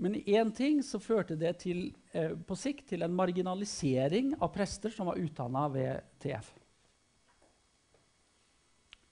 Men 0.00 0.14
i 0.16 0.36
én 0.38 0.52
ting 0.54 0.78
så 0.86 1.02
førte 1.02 1.36
det 1.36 1.56
til, 1.66 1.90
uh, 2.14 2.38
på 2.38 2.56
sikt 2.56 2.86
til 2.94 3.04
en 3.04 3.18
marginalisering 3.18 4.36
av 4.38 4.54
prester 4.54 4.94
som 4.94 5.10
var 5.10 5.20
utdanna 5.20 5.66
ved 5.74 6.06
TF. 6.22 6.54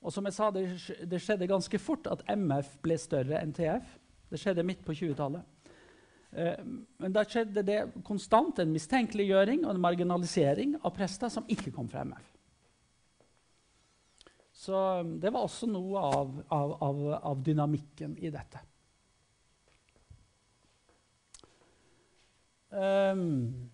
Og 0.05 0.13
som 0.13 0.27
jeg 0.29 0.37
sa, 0.37 0.51
det, 0.53 0.67
det 1.09 1.21
skjedde 1.23 1.49
ganske 1.49 1.81
fort 1.81 2.07
at 2.13 2.23
MF 2.29 2.77
ble 2.85 2.99
større 3.01 3.41
enn 3.41 3.55
TF. 3.57 3.97
Det 4.29 4.41
skjedde 4.41 4.67
midt 4.67 4.85
på 4.85 4.93
20-tallet. 4.93 5.43
Eh, 6.35 6.61
men 7.01 7.15
da 7.15 7.25
skjedde 7.25 7.65
det 7.65 7.81
konstant 8.05 8.61
en 8.61 8.73
mistenkeliggjøring 8.75 9.65
og 9.65 9.73
en 9.73 9.83
marginalisering 9.83 10.77
av 10.83 10.93
prester 10.97 11.33
som 11.33 11.49
ikke 11.49 11.73
kom 11.73 11.89
fra 11.89 12.05
MF. 12.05 12.35
Så 14.65 14.77
um, 15.01 15.17
det 15.21 15.33
var 15.35 15.45
også 15.45 15.67
noe 15.69 16.01
av, 16.01 16.37
av, 16.49 16.71
av, 16.83 17.01
av 17.33 17.43
dynamikken 17.45 18.15
i 18.17 18.31
dette. 18.33 18.63
Um, 22.75 23.69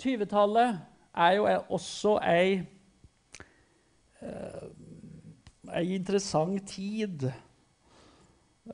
20-tallet 0.00 0.80
er 1.14 1.36
jo 1.36 1.46
også 1.76 2.16
ei, 2.26 2.58
uh, 4.24 4.66
ei 5.78 5.94
interessant 5.96 6.66
tid. 6.68 7.26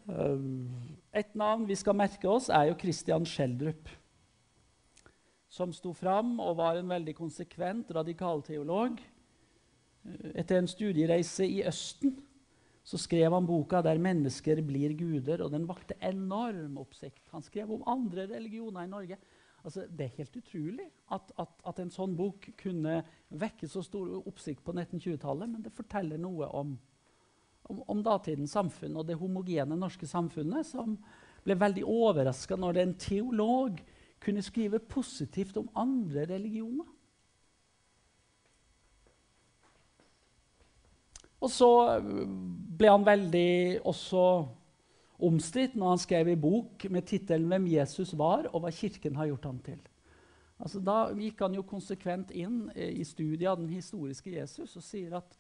Um, 0.07 0.69
et 1.17 1.35
navn 1.39 1.65
vi 1.69 1.77
skal 1.79 1.97
merke 1.97 2.29
oss, 2.29 2.51
er 2.53 2.69
jo 2.69 2.79
Christian 2.81 3.27
Schjelderup. 3.27 3.89
Som 5.49 5.73
sto 5.73 5.95
fram 5.97 6.37
og 6.45 6.59
var 6.59 6.77
en 6.77 6.91
veldig 6.91 7.15
konsekvent 7.17 7.91
radikalteolog. 7.97 8.99
Etter 10.35 10.61
en 10.61 10.69
studiereise 10.69 11.47
i 11.49 11.63
Østen 11.67 12.19
så 12.89 12.97
skrev 12.97 13.33
han 13.33 13.47
boka 13.47 13.83
'Der 13.83 13.99
mennesker 13.99 14.63
blir 14.65 14.95
guder', 14.97 15.43
og 15.45 15.51
den 15.53 15.69
vakte 15.69 15.95
enorm 16.01 16.79
oppsikt. 16.79 17.29
Han 17.33 17.43
skrev 17.43 17.71
om 17.71 17.83
andre 17.87 18.27
religioner 18.27 18.85
i 18.85 18.87
Norge. 18.89 19.19
Altså, 19.65 19.87
det 19.99 20.01
er 20.01 20.17
helt 20.17 20.37
utrolig 20.37 20.87
at, 21.13 21.33
at, 21.39 21.49
at, 21.67 21.79
en 21.79 21.91
sånn 21.91 22.17
bok 22.17 22.47
kunne 22.57 23.03
vekke 23.29 23.69
så 23.69 23.83
stor 23.83 24.23
oppsikt 24.27 24.63
på 24.65 24.73
1920-tallet, 24.73 25.51
men 25.51 25.63
det 25.63 25.73
forteller 25.75 26.17
noe 26.17 26.47
om 26.47 26.79
om, 27.69 27.83
om 27.87 28.03
datidens 28.05 28.55
samfunn 28.57 28.97
og 28.97 29.07
det 29.09 29.19
homogene 29.21 29.77
norske 29.79 30.09
samfunnet, 30.09 30.67
som 30.67 30.97
ble 31.45 31.57
veldig 31.59 31.85
overraska 31.87 32.57
når 32.59 32.83
en 32.83 32.95
teolog 33.01 33.81
kunne 34.21 34.43
skrive 34.43 34.81
positivt 34.83 35.57
om 35.61 35.69
andre 35.79 36.27
religioner. 36.33 36.87
Og 41.39 41.51
så 41.55 41.71
ble 42.03 42.89
han 42.91 43.07
veldig 43.07 43.51
også 43.87 44.23
omstridt 45.29 45.77
når 45.79 45.93
han 45.95 46.01
skrev 46.03 46.33
en 46.33 46.41
bok 46.41 46.87
med 46.91 47.07
tittelen 47.07 47.47
'Hvem 47.47 47.67
Jesus 47.67 48.19
var, 48.19 48.51
og 48.53 48.61
hva 48.61 48.71
Kirken 48.71 49.17
har 49.17 49.27
gjort 49.27 49.45
ham 49.45 49.61
til'. 49.63 49.87
Altså, 50.59 50.81
da 50.81 51.13
gikk 51.15 51.41
han 51.41 51.55
jo 51.55 51.63
konsekvent 51.63 52.31
inn 52.31 52.71
i 52.75 53.05
studiet 53.05 53.51
av 53.51 53.61
den 53.61 53.69
historiske 53.69 54.31
Jesus 54.31 54.77
og 54.77 54.83
sier 54.83 55.17
at 55.17 55.37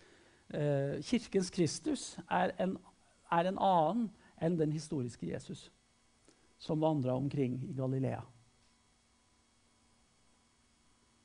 Kirkens 0.49 1.51
Kristus 1.53 2.15
er 2.31 2.55
en, 2.63 2.79
er 3.31 3.51
en 3.51 3.59
annen 3.61 4.07
enn 4.41 4.57
den 4.57 4.73
historiske 4.73 5.29
Jesus 5.29 5.67
som 6.59 6.81
vandra 6.81 7.15
omkring 7.15 7.59
i 7.69 7.75
Galilea. 7.77 8.23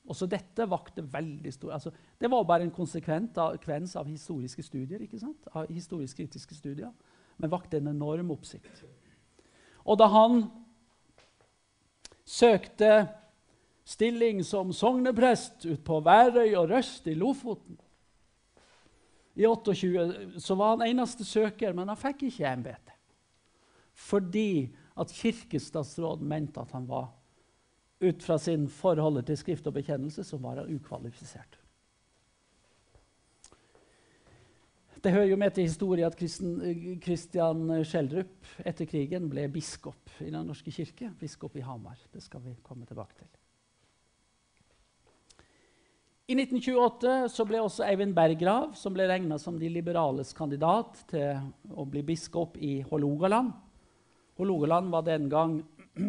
Også 0.04 0.28
dette 0.28 0.66
vakte 0.68 1.02
veldig 1.08 1.52
stor 1.52 1.72
altså, 1.78 1.90
Det 2.20 2.30
var 2.30 2.44
bare 2.44 2.66
en 2.66 2.70
konsekvens 2.70 3.96
av 3.96 4.06
historiske 4.06 4.62
studier. 4.62 5.00
ikke 5.00 5.18
sant? 5.18 5.48
Av 5.54 5.66
historisk-kritiske 5.72 6.54
studier, 6.54 6.92
Men 7.36 7.50
vakte 7.50 7.76
en 7.76 7.88
enorm 7.88 8.30
oppsikt. 8.30 8.84
Og 9.84 9.98
da 9.98 10.06
han 10.06 10.44
søkte 12.24 13.08
stilling 13.84 14.44
som 14.44 14.72
sogneprest 14.72 15.66
ut 15.66 15.84
på 15.84 16.00
Værøy 16.00 16.54
og 16.54 16.70
Røst 16.70 17.06
i 17.06 17.14
Lofoten 17.14 17.80
i 19.34 19.46
28, 19.46 20.38
så 20.38 20.54
var 20.54 20.76
han 20.76 20.86
eneste 20.86 21.24
søker, 21.26 21.74
men 21.74 21.90
han 21.90 21.98
fikk 21.98 22.28
ikke 22.28 22.46
embete. 22.52 22.94
Fordi 23.94 24.70
at 24.98 25.10
kirkestatsråden 25.14 26.28
mente 26.28 26.62
at 26.62 26.70
han 26.74 26.86
var 26.88 27.10
ut 28.04 28.22
fra 28.22 28.38
sin 28.38 28.68
forhold 28.70 29.22
til 29.26 29.38
skrift 29.38 29.66
og 29.66 29.74
bekjennelse, 29.74 30.24
så 30.24 30.38
var 30.38 30.62
han 30.62 30.74
ukvalifisert. 30.74 31.58
Det 35.04 35.12
hører 35.12 35.28
jo 35.28 35.36
med 35.36 35.52
til 35.52 35.66
historien 35.68 36.06
at 36.08 36.16
Kristian 36.16 37.66
Schjelderup 37.84 38.46
etter 38.64 38.88
krigen 38.88 39.26
ble 39.28 39.50
biskop 39.52 40.14
i 40.24 40.30
Den 40.30 40.46
norske 40.48 40.72
kirke. 40.72 41.10
Biskop 41.20 41.58
i 41.60 41.64
Hamar. 41.66 41.98
Det 42.12 42.22
skal 42.24 42.40
vi 42.40 42.54
komme 42.64 42.86
tilbake 42.88 43.18
til. 43.18 43.28
I 46.24 46.32
1928 46.38 47.44
ble 47.48 47.58
også 47.60 47.84
Eivind 47.84 48.14
Berggrav, 48.16 48.70
som 48.80 48.94
ble 48.96 49.04
regna 49.10 49.36
som 49.40 49.58
de 49.60 49.68
liberales 49.68 50.32
kandidat 50.36 51.02
til 51.10 51.42
å 51.68 51.84
bli 51.84 52.00
biskop 52.06 52.56
i 52.56 52.78
Hålogaland 52.88 53.52
Hålogaland 54.36 54.90
var 54.90 55.02
den 55.06 55.28
gang 55.30 55.60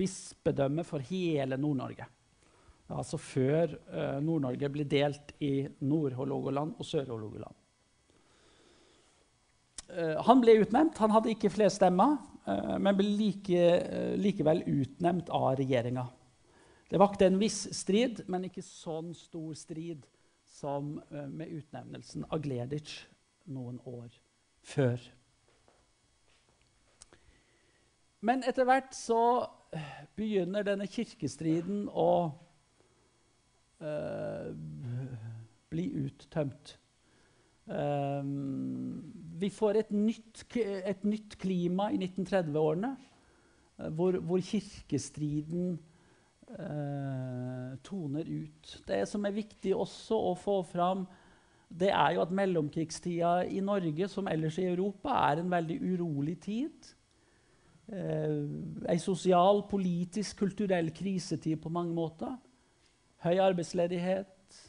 bispedømme 0.00 0.84
for 0.84 1.04
hele 1.06 1.58
Nord-Norge. 1.60 2.06
Altså 2.90 3.18
før 3.18 3.76
uh, 3.92 4.18
Nord-Norge 4.22 4.70
ble 4.74 4.86
delt 4.90 5.34
i 5.42 5.66
Nord-Hålogaland 5.86 6.74
og 6.78 6.86
Sør-Hålogaland. 6.86 7.54
Uh, 9.86 10.16
han 10.26 10.42
ble 10.42 10.58
utnevnt. 10.64 10.98
Han 11.02 11.14
hadde 11.14 11.34
ikke 11.34 11.52
flest 11.54 11.78
stemmer, 11.78 12.18
uh, 12.46 12.74
men 12.82 12.98
ble 12.98 13.06
like, 13.06 13.70
likevel 14.18 14.64
utnevnt 14.66 15.30
av 15.34 15.52
regjeringa. 15.60 16.08
Det 16.86 17.00
vakte 17.02 17.26
en 17.26 17.40
viss 17.40 17.64
strid, 17.74 18.22
men 18.30 18.46
ikke 18.46 18.62
sånn 18.62 19.10
stor 19.18 19.56
strid 19.58 20.06
som 20.46 20.96
med 21.10 21.50
utnevnelsen 21.50 22.28
av 22.30 22.44
Gleditsch 22.44 23.02
noen 23.50 23.80
år 23.86 24.14
før. 24.66 25.02
Men 28.26 28.42
etter 28.46 28.66
hvert 28.66 28.94
så 28.96 29.20
begynner 30.16 30.66
denne 30.66 30.86
kirkestriden 30.90 31.86
å 31.92 32.10
uh, 33.82 34.48
bli 35.70 35.86
uttømt. 36.06 36.76
Um, 37.66 39.02
vi 39.40 39.50
får 39.50 39.82
et 39.82 39.90
nytt, 39.94 40.44
et 40.56 41.02
nytt, 41.04 41.34
klima 41.42 41.90
i 41.90 41.98
1930-årene 41.98 42.92
uh, 42.94 43.88
hvor, 43.98 44.18
hvor, 44.22 44.40
kirkestriden 44.40 45.74
uh, 45.74 45.95
toner 47.82 48.28
ut. 48.30 48.68
Det 48.86 49.00
som 49.10 49.24
er 49.26 49.34
viktig 49.34 49.72
også 49.74 50.14
å 50.28 50.34
få 50.38 50.60
fram, 50.62 51.02
det 51.66 51.88
er 51.90 52.12
jo 52.14 52.22
at 52.22 52.34
mellomkrigstida 52.34 53.32
i 53.50 53.58
Norge 53.64 54.06
som 54.08 54.28
ellers 54.30 54.60
i 54.62 54.68
Europa 54.70 55.16
er 55.26 55.42
en 55.42 55.50
veldig 55.50 55.80
urolig 55.82 56.36
tid 56.44 56.92
eh, 57.92 58.90
ei 58.90 58.98
sosial, 58.98 59.64
politisk, 59.70 60.38
kulturell 60.42 60.90
krisetid 60.94 61.60
på 61.62 61.72
mange 61.72 61.94
måter. 61.94 62.34
Høy 63.24 63.38
arbeidsledighet, 63.42 64.60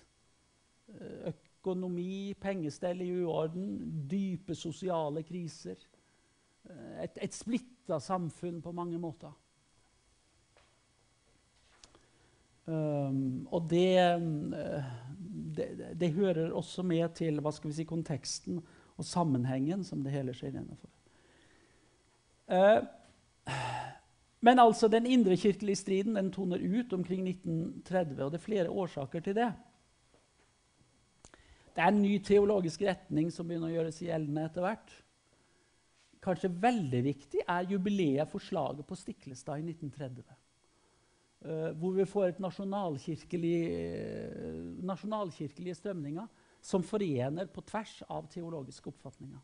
eh, 0.94 1.34
økonomi, 1.34 2.34
pengestell 2.40 3.02
i 3.02 3.12
uorden, 3.24 4.08
dype 4.10 4.56
sosiale 4.56 5.24
kriser. 5.24 5.78
Eh, 6.70 7.04
et, 7.04 7.18
et 7.22 7.34
splitta 7.34 8.00
samfunn 8.00 8.62
på 8.62 8.72
mange 8.72 9.00
måter. 9.02 9.34
Um, 12.68 13.48
og 13.48 13.70
det, 13.72 13.96
eh, 13.96 14.88
det, 15.56 15.68
det, 15.96 16.10
hører 16.18 16.52
også 16.52 16.84
med 16.84 17.14
til 17.16 17.40
hva 17.40 17.54
skal 17.56 17.72
vi 17.72 17.78
si, 17.78 17.86
konteksten 17.88 18.58
og 18.98 19.06
sammenhengen 19.08 19.86
som 19.88 20.02
det 20.04 20.12
hele 20.12 20.34
skjer 20.36 20.58
innenfor. 20.58 20.92
Uh, 22.52 22.84
men 24.44 24.60
altså, 24.60 24.90
den 24.92 25.08
indrekirkelige 25.08 25.80
striden 25.80 26.20
den 26.20 26.32
toner 26.36 26.60
ut 26.60 26.94
omkring 26.94 27.24
1930, 27.30 28.24
og 28.26 28.32
det 28.32 28.42
er 28.42 28.46
flere 28.50 28.70
årsaker 28.70 29.24
til 29.24 29.38
det. 29.38 29.48
Det 31.72 31.84
er 31.86 31.94
en 31.94 32.02
ny 32.02 32.18
teologisk 32.26 32.82
retning 32.84 33.30
som 33.32 33.48
begynner 33.48 33.70
å 33.70 33.76
gjøres 33.78 34.02
gjeldende 34.02 34.44
etter 34.50 34.66
hvert. 34.66 34.92
Kanskje 36.26 36.52
veldig 36.52 37.02
viktig 37.06 37.46
er 37.48 37.72
jubileet 37.72 38.28
for 38.32 38.44
slaget 38.44 38.88
på 38.90 38.98
Stiklestad 38.98 39.62
i 39.62 39.70
1930. 39.72 40.26
Eh, 41.46 41.70
hvor 41.78 41.94
vi 41.94 42.06
får 42.10 42.32
et 42.32 42.40
nasjonalkirkelig, 42.42 43.58
uh, 43.70 44.72
nasjonalkirkelige 44.90 45.78
strømninger 45.78 46.26
som 46.66 46.82
forener 46.84 47.46
på 47.54 47.62
tvers 47.62 48.00
av 48.10 48.26
teologiske 48.32 48.90
oppfatninger 48.90 49.44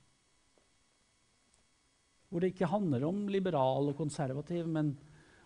hvor 2.33 2.41
det 2.41 2.55
ikke 2.55 2.65
handler 2.65 3.03
om 3.05 3.27
liberal 3.29 3.91
og 3.91 3.99
konservativ, 3.99 4.65
men 4.65 4.95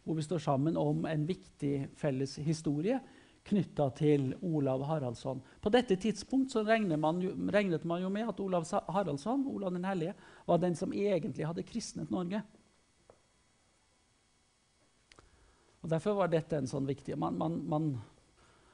hvor 0.05 0.15
vi 0.15 0.23
står 0.23 0.39
sammen 0.39 0.77
om 0.79 1.03
en 1.03 1.25
viktig 1.27 1.89
felles 1.99 2.37
historie 2.39 3.01
knytta 3.47 3.89
til 3.95 4.29
Olav 4.43 4.85
Haraldsson. 4.87 5.41
På 5.59 5.71
dette 5.71 5.97
tidspunkt 5.99 6.55
man 6.95 7.19
jo, 7.19 7.33
regnet 7.51 7.83
man 7.83 8.01
jo 8.01 8.09
med 8.09 8.29
at 8.29 8.39
Olav 8.39 8.63
Haraldsson 8.87 9.43
Olav 9.51 9.73
den 9.73 9.83
hellige, 9.83 10.15
var 10.47 10.57
den 10.57 10.75
som 10.75 10.93
egentlig 10.93 11.45
hadde 11.45 11.63
kristnet 11.63 12.09
Norge. 12.09 12.41
Og 15.87 15.93
Derfor 15.93 16.17
var 16.17 16.27
dette 16.27 16.57
en 16.59 16.65
sånn 16.67 16.83
viktig 16.83 17.15
Man, 17.15 17.37
man, 17.39 17.53
man 17.63 17.85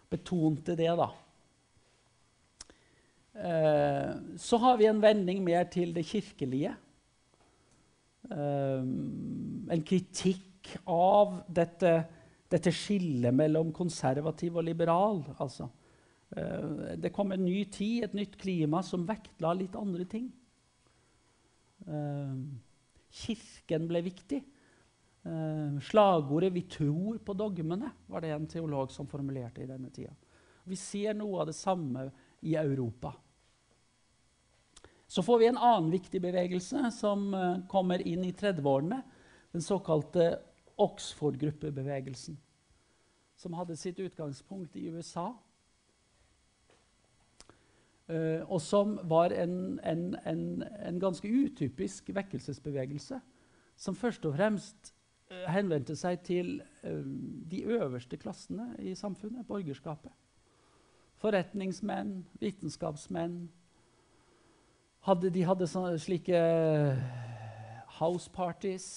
betonte 0.09 0.73
det, 0.73 0.89
da. 0.97 1.11
Eh, 3.37 4.09
så 4.41 4.57
har 4.63 4.79
vi 4.79 4.87
en 4.89 5.01
vending 5.01 5.43
mer 5.45 5.67
til 5.69 5.93
det 5.93 6.07
kirkelige. 6.09 6.71
Eh, 8.33 8.81
en 9.77 9.85
kritikk 9.85 10.71
av 10.89 11.35
dette, 11.53 11.91
dette, 12.49 12.73
skillet 12.73 13.33
mellom 13.33 13.69
konservativ 13.77 14.57
og 14.57 14.65
liberal. 14.65 15.21
Altså. 15.37 15.69
Eh, 16.33 16.97
det 16.97 17.13
kom 17.13 17.33
en 17.33 17.45
ny 17.45 17.59
tid, 17.69 18.07
et 18.07 18.17
nytt 18.17 18.39
klima, 18.41 18.81
som 18.81 19.05
vektla 19.05 19.53
litt 19.61 19.77
andre 19.77 20.09
ting. 20.09 20.31
Uh, 21.83 22.39
kirken 23.11 23.89
ble 23.89 24.01
viktig. 24.05 24.39
Uh, 25.25 25.79
slagordet 25.79 26.51
'Vi 26.53 26.61
tror 26.61 27.17
på 27.17 27.33
dogmene' 27.33 27.91
var 28.07 28.21
det 28.21 28.31
en 28.35 28.47
teolog 28.47 28.91
som 28.91 29.07
formulerte 29.07 29.63
i 29.63 29.67
denne 29.67 29.89
tida. 29.89 30.11
Vi 30.63 30.75
ser 30.75 31.13
noe 31.13 31.41
av 31.41 31.47
det 31.47 31.55
samme 31.55 32.11
i 32.41 32.55
Europa. 32.55 33.13
Så 35.07 35.23
får 35.23 35.39
vi 35.39 35.47
en 35.47 35.57
annen 35.57 35.91
viktig 35.91 36.21
bevegelse 36.21 36.91
som 36.91 37.33
uh, 37.33 37.67
kommer 37.67 38.01
inn 38.01 38.23
i 38.25 38.33
30-årene. 38.33 39.01
Den 39.51 39.61
såkalte 39.61 40.39
Oxford-gruppebevegelsen. 40.75 42.37
Som 43.35 43.53
hadde 43.53 43.77
sitt 43.77 43.99
utgangspunkt 43.99 44.75
i 44.75 44.87
USA. 44.89 45.27
Uh, 48.09 48.41
og 48.49 48.59
som 48.61 48.97
var 49.03 49.31
en, 49.31 49.79
en, 49.83 50.15
en, 50.25 50.63
en, 50.63 50.99
ganske 50.99 51.27
utypisk 51.27 52.09
vekkelsesbevegelse. 52.15 53.21
Som 53.75 53.95
først 53.95 54.25
og 54.25 54.35
fremst 54.35 54.93
henvendte 55.51 55.95
seg 55.99 56.21
til 56.25 56.55
de 56.83 57.63
øverste 57.77 58.17
klassene 58.19 58.73
i 58.83 58.95
samfunnet, 58.97 59.47
borgerskapet. 59.47 60.11
Forretningsmenn, 61.23 62.23
vitenskapsmenn, 62.41 63.37
hadde, 65.07 65.29
de 65.35 65.43
hadde 65.47 65.67
slike 65.99 66.39
house 67.99 68.31
parties 68.33 68.87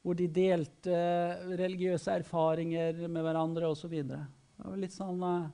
hvor 0.00 0.16
de 0.16 0.28
delte 0.32 0.96
religiøse 1.60 2.12
erfaringer 2.22 3.02
med 3.06 3.20
hverandre 3.24 3.68
osv. 3.68 3.92
Det 4.00 4.20
var 4.64 4.80
litt 4.80 4.96
sånn 4.96 5.20
uh, 5.20 5.50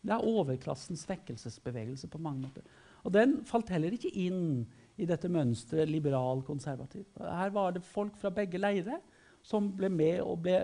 Det 0.00 0.14
er 0.14 0.28
overklassens 0.32 1.04
vekkelsesbevegelse 1.08 2.08
på 2.12 2.20
mange 2.22 2.46
måter. 2.46 2.64
Og 3.04 3.12
den 3.14 3.42
falt 3.46 3.70
heller 3.74 3.92
ikke 3.92 4.14
inn 4.16 4.64
i 4.96 5.06
dette 5.08 5.28
mønsteret 5.28 5.90
liberal-konservativ. 5.90 7.04
Her 7.20 7.52
var 7.52 7.76
det 7.76 7.84
folk 7.84 8.16
fra 8.16 8.30
begge 8.34 8.60
leirer 8.60 9.02
som 9.46 9.68
ble 9.78 9.90
med 9.92 10.20
og 10.24 10.40
ble 10.42 10.58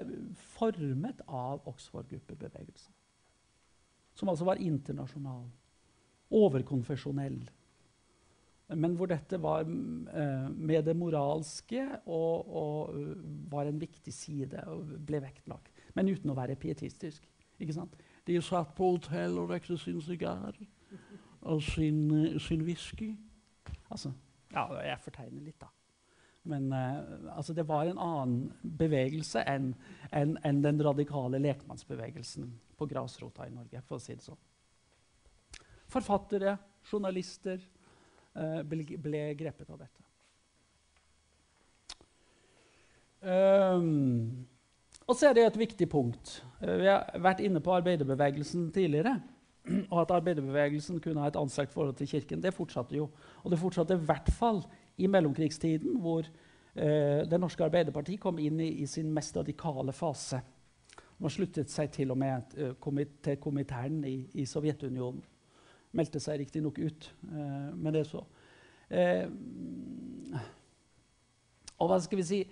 formet 0.56 1.20
av 1.28 1.62
Oxford-gruppebevegelsen. 1.70 2.94
Som 4.18 4.32
altså 4.32 4.46
var 4.48 4.60
internasjonal, 4.60 5.44
overkonfesjonell. 6.32 7.40
Men 8.72 8.94
hvor 8.96 9.10
dette 9.10 9.36
var 9.42 9.66
uh, 9.68 10.48
med 10.48 10.86
det 10.86 10.94
moralske 10.96 11.84
og, 12.06 12.54
og 12.56 12.94
uh, 12.96 13.16
var 13.52 13.68
en 13.68 13.80
viktig 13.80 14.14
side 14.14 14.64
og 14.66 14.94
ble 15.06 15.20
vektlagt. 15.22 15.68
Men 15.94 16.08
uten 16.08 16.32
å 16.32 16.36
være 16.36 16.56
pietistisk. 16.56 17.26
ikke 17.60 17.76
sant? 17.76 17.96
De 18.26 18.40
satt 18.42 18.72
på 18.76 18.94
hotell 18.94 19.36
og 19.42 19.50
røykte 19.52 19.76
sin 19.78 20.00
sigar 20.00 20.56
og 21.42 21.62
sin, 21.62 22.06
uh, 22.10 22.40
sin 22.40 22.64
whisky. 22.64 23.12
Altså, 23.92 24.12
ja, 24.52 24.66
jeg 24.86 25.00
fortegner 25.04 25.44
litt, 25.44 25.60
da. 25.60 25.68
Men 26.50 26.72
uh, 26.74 27.36
altså 27.36 27.54
det 27.54 27.68
var 27.68 27.86
en 27.86 28.00
annen 28.02 28.72
bevegelse 28.80 29.44
enn 29.46 29.72
en, 30.10 30.34
en 30.42 30.62
den 30.64 30.80
radikale 30.82 31.38
lekmannsbevegelsen 31.38 32.48
på 32.78 32.88
grasrota 32.90 33.46
i 33.46 33.54
Norge. 33.54 33.82
for 33.86 34.00
å 34.00 34.02
si 34.02 34.16
det 34.16 34.24
sånn. 34.26 34.40
Forfattere, 35.92 36.56
journalister 36.90 37.60
uh, 38.34 38.62
ble, 38.66 38.96
ble, 38.98 39.26
grepet 39.38 39.70
av 39.70 39.84
dette. 39.84 40.00
Um, 43.22 44.48
og 45.06 45.14
så 45.14 45.28
er 45.28 45.36
det 45.36 45.44
et 45.46 45.60
viktig 45.60 45.86
punkt. 45.92 46.40
Uh, 46.58 46.74
vi 46.80 46.90
har 46.90 47.06
vært 47.22 47.44
inne 47.44 47.62
på 47.62 47.76
arbeiderbevegelsen 47.76 48.72
tidligere 48.74 49.20
og 49.92 50.00
at 50.02 50.14
arbeiderbevegelsen 50.18 51.00
kunne 51.00 51.22
ha 51.22 51.30
et 51.30 51.38
anstrengt 51.38 51.72
forhold 51.72 51.94
til 51.98 52.08
Kirken. 52.08 52.42
Det 52.42 52.54
fortsatte 52.54 52.96
jo. 52.96 53.08
Og 53.42 53.50
det 53.50 53.58
fortsatte 53.58 53.94
i 53.94 54.06
hvert 54.06 54.30
fall 54.32 54.62
i 54.98 55.06
mellomkrigstiden, 55.06 56.00
hvor 56.00 56.26
eh, 56.74 57.30
Det 57.30 57.40
norske 57.40 57.64
Arbeiderparti 57.64 58.16
kom 58.16 58.38
inn 58.38 58.60
i, 58.60 58.68
i, 58.82 58.86
sin 58.86 59.12
mest 59.12 59.36
radikale 59.36 59.92
fase. 59.92 60.40
Man 61.18 61.30
sluttet 61.30 61.70
seg 61.70 61.90
til 61.92 62.10
og 62.10 62.18
med 62.18 62.56
uh, 62.58 63.04
til 63.22 63.36
Komintern 63.36 64.04
i, 64.04 64.26
i, 64.34 64.46
Sovjetunionen. 64.46 65.22
Meldte 65.92 66.20
seg 66.20 66.40
riktignok 66.40 66.78
ut, 66.78 67.14
eh, 67.28 67.68
men 67.76 67.92
det 67.94 68.06
så. 68.08 68.24
Eh, 68.88 69.28
og 71.78 71.88
hva 71.90 72.00
skal 72.00 72.20
vi 72.20 72.26
si 72.26 72.42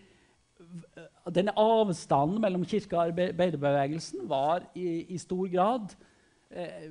Denne 1.32 1.54
avstanden 1.56 2.40
mellom 2.42 2.66
kirke 2.68 2.98
og 2.98 3.08
arbeiderbevegelsen 3.08 4.28
var 4.28 4.66
i, 4.76 5.06
i 5.08 5.18
stor 5.18 5.48
grad 5.50 5.94
eh, 6.50 6.90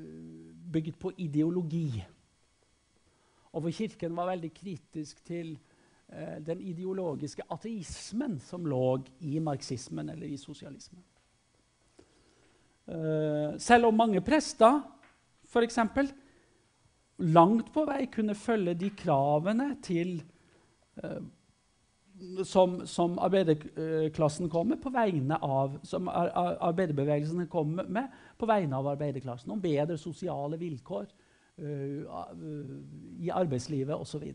bygd 0.72 0.98
på 1.00 1.12
ideologi. 1.17 2.04
Og 3.54 3.62
hvor 3.62 3.74
Kirken 3.74 4.15
var 4.15 4.30
veldig 4.32 4.52
kritisk 4.54 5.24
til 5.26 5.56
eh, 6.10 6.38
den 6.45 6.62
ideologiske 6.62 7.45
ateismen 7.50 8.39
som 8.39 8.65
lå 8.65 9.00
i 9.26 9.39
marxismen 9.39 10.10
eller 10.10 10.28
i 10.28 10.38
sosialismen. 10.38 11.04
Eh, 12.89 13.58
selv 13.58 13.89
om 13.89 13.98
mange 13.98 14.22
prester 14.22 14.82
f.eks. 15.50 15.80
langt 17.19 17.74
på 17.74 17.86
vei 17.89 18.06
kunne 18.13 18.38
følge 18.38 18.78
de 18.78 18.89
kravene 18.98 19.76
til 19.82 20.19
som, 22.43 22.88
som, 22.88 23.19
arbeiderklassen 23.19 24.49
kom 24.49 24.67
med 24.67 24.82
på 24.82 24.91
vegne 24.93 25.38
av, 25.41 25.79
som 25.84 26.08
arbeiderbevegelsen 26.10 27.47
kom 27.47 27.75
med 27.79 28.08
på 28.38 28.47
vegne 28.49 28.77
av 28.77 28.88
arbeiderklassen. 28.93 29.51
Om 29.51 29.62
bedre 29.62 29.97
sosiale 29.97 30.58
vilkår 30.60 31.05
uh, 31.62 32.23
i 33.19 33.32
arbeidslivet 33.34 33.95
osv. 33.95 34.25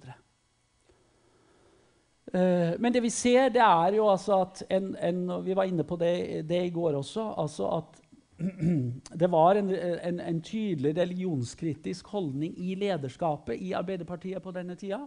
Uh, 2.35 2.73
men 2.79 2.93
det 2.93 3.03
vi 3.05 3.11
ser, 3.13 3.49
det 3.55 3.65
er 3.65 3.99
jo 3.99 4.09
altså 4.11 4.41
at 4.47 4.65
en, 4.71 4.95
en, 4.97 5.27
Vi 5.45 5.57
var 5.57 5.69
inne 5.69 5.85
på 5.85 5.97
det, 6.01 6.49
det, 6.49 6.63
i 6.65 6.71
går 6.71 7.01
også. 7.03 7.35
altså 7.37 7.69
at 7.79 8.01
det 9.21 9.31
var 9.31 9.55
en, 9.55 9.71
en, 9.75 10.21
en 10.21 10.41
tydelig 10.43 10.97
religionskritisk 10.97 12.07
holdning 12.07 12.57
i 12.59 12.75
lederskapet 12.75 13.61
i 13.61 13.73
Arbeiderpartiet 13.73 14.43
på 14.43 14.51
denne 14.51 14.75
tida. 14.75 15.05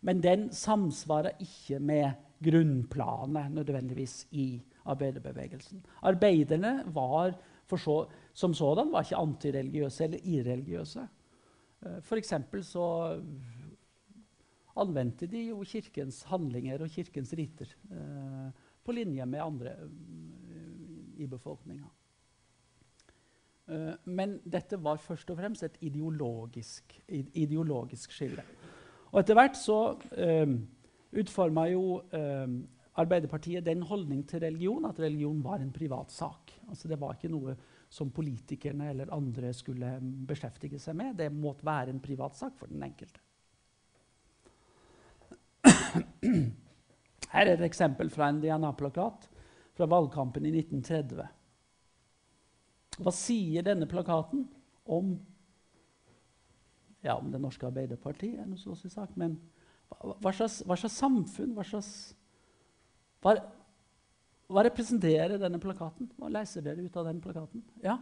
Men 0.00 0.22
den 0.22 0.48
samsvarer 0.52 1.36
ikke 1.40 1.78
med 1.78 2.10
grunnplanet 2.44 3.52
nødvendigvis 3.52 4.26
i 4.30 4.62
arbeiderbevegelsen. 4.84 5.84
Arbeiderne 6.02 6.82
var 6.94 7.34
så, 7.76 8.06
som 8.32 8.54
sådan 8.54 8.92
var 8.92 9.04
ikke 9.04 9.16
antireligiøse 9.16 10.04
eller 10.04 10.18
irreligiøse. 10.24 11.08
For 11.80 12.16
F.eks. 12.16 12.34
så 12.66 13.20
anvendte 14.76 15.26
de 15.26 15.46
jo 15.48 15.62
kirkens 15.66 16.22
handlinger 16.28 16.82
og 16.82 16.92
kirkens 16.92 17.32
riter 17.36 17.72
eh, 17.90 18.50
på 18.84 18.92
linje 18.92 19.26
med 19.26 19.42
andre 19.42 19.70
eh, 19.70 21.22
i 21.24 21.26
befolkninga. 21.26 21.88
Eh, 23.68 23.92
men 24.04 24.38
dette 24.44 24.78
var 24.82 25.00
først 25.02 25.30
og 25.30 25.40
fremst 25.40 25.66
et 25.66 25.78
ideologisk, 25.80 27.00
ideologisk 27.08 28.12
skille. 28.12 28.44
Og 29.10 29.22
etter 29.22 29.38
hvert 29.38 29.56
så 29.58 29.78
eh, 30.14 30.52
utforma 31.18 31.66
jo 31.70 32.00
eh, 32.14 32.52
Arbeiderpartiet 33.00 33.64
den 33.64 33.82
holdning 33.86 34.24
til 34.28 34.42
religion 34.42 34.84
at 34.88 34.98
religion 35.00 35.40
var 35.44 35.62
en 35.62 35.72
privatsak. 35.72 36.52
Altså 36.68 36.88
det 36.90 36.98
var 37.00 37.14
ikke 37.16 37.30
noe 37.32 37.54
som 37.90 38.10
politikerne 38.14 38.90
eller 38.90 39.14
andre 39.14 39.52
skulle 39.56 39.96
beskjeftige 40.28 40.78
seg 40.78 40.98
med. 40.98 41.16
Det 41.18 41.30
måtte 41.32 41.66
være 41.66 41.94
en 41.94 42.02
privatsak 42.02 42.58
for 42.58 42.70
den 42.70 42.82
enkelte. 42.86 43.22
Her 47.30 47.46
er 47.46 47.54
et 47.54 47.66
eksempel 47.66 48.10
fra 48.10 48.28
en 48.30 48.40
DNA-plakat 48.42 49.28
fra 49.78 49.88
valgkampen 49.90 50.46
i 50.46 50.52
1930. 50.54 51.26
Hva 53.00 53.12
sier 53.14 53.64
denne 53.64 53.88
plakaten 53.88 54.44
om 54.90 55.14
ja, 57.02 57.16
om 57.16 57.30
Det 57.32 57.40
norske 57.40 57.66
Arbeiderpartiet, 57.66 58.38
er 58.40 58.48
noe 58.48 58.60
så 58.60 58.74
sak, 58.76 59.16
men 59.16 59.38
hva, 59.90 60.32
slags, 60.32 60.60
hva, 60.66 60.76
slags, 60.78 60.98
samfunn 61.00 61.54
hva, 61.56 61.64
slags, 61.66 61.90
hva, 63.24 63.34
hva, 64.50 64.64
representerer 64.66 65.40
denne 65.40 65.60
plakaten? 65.62 66.10
Hva 66.18 66.30
leser 66.32 66.64
dere 66.64 66.84
ut 66.84 66.98
av 67.00 67.08
den 67.08 67.22
plakaten? 67.24 67.64
Ja? 67.84 67.98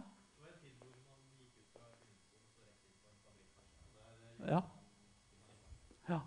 Ja. 4.49 4.61
ja. 6.07 6.19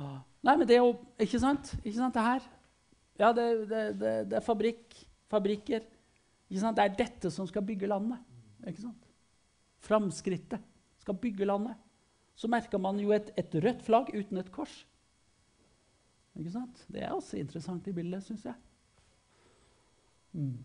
Nei, 0.00 0.56
men 0.56 0.66
det 0.66 0.74
er 0.74 0.82
jo 0.82 0.96
Ikke 1.20 1.38
sant? 1.38 1.74
Ikke 1.84 1.98
sant, 1.98 2.16
det 2.16 2.24
her? 2.24 2.48
Ja, 3.20 3.30
det, 3.36 3.46
det, 3.68 3.84
det, 4.00 4.12
det 4.32 4.38
er 4.38 4.44
fabrikk, 4.44 4.96
fabrikker. 5.30 5.84
Ikke 6.48 6.62
sant? 6.62 6.78
Det 6.78 6.86
er 6.86 6.98
dette 7.04 7.30
som 7.30 7.46
skal 7.46 7.66
bygge 7.68 7.90
landet. 7.90 8.22
Ikke 8.64 8.86
sant? 8.86 9.09
Framskrittet, 9.84 10.62
skal 11.00 11.16
bygge 11.16 11.48
landet, 11.48 11.76
så 12.36 12.48
merker 12.48 12.80
man 12.80 12.98
jo 13.00 13.12
et, 13.12 13.30
et, 13.36 13.54
rødt 13.64 13.82
flagg 13.84 14.12
uten 14.14 14.40
et 14.40 14.50
kors. 14.52 14.82
Ikke 16.38 16.52
sant? 16.54 16.84
Det 16.88 17.02
er 17.04 17.14
også 17.14 17.40
interessant 17.40 17.88
i 17.88 17.94
bildet, 17.96 18.24
syns 18.24 18.44
jeg. 18.48 18.54
Mm. 20.32 20.58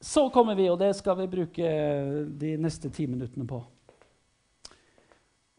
Så 0.00 0.26
kommer 0.34 0.56
vi, 0.58 0.66
og 0.72 0.78
det 0.80 0.94
skal 0.96 1.18
vi 1.20 1.28
bruke 1.30 1.70
de 2.40 2.54
neste 2.58 2.90
ti 2.90 3.06
minuttene 3.06 3.46
på. 3.46 3.60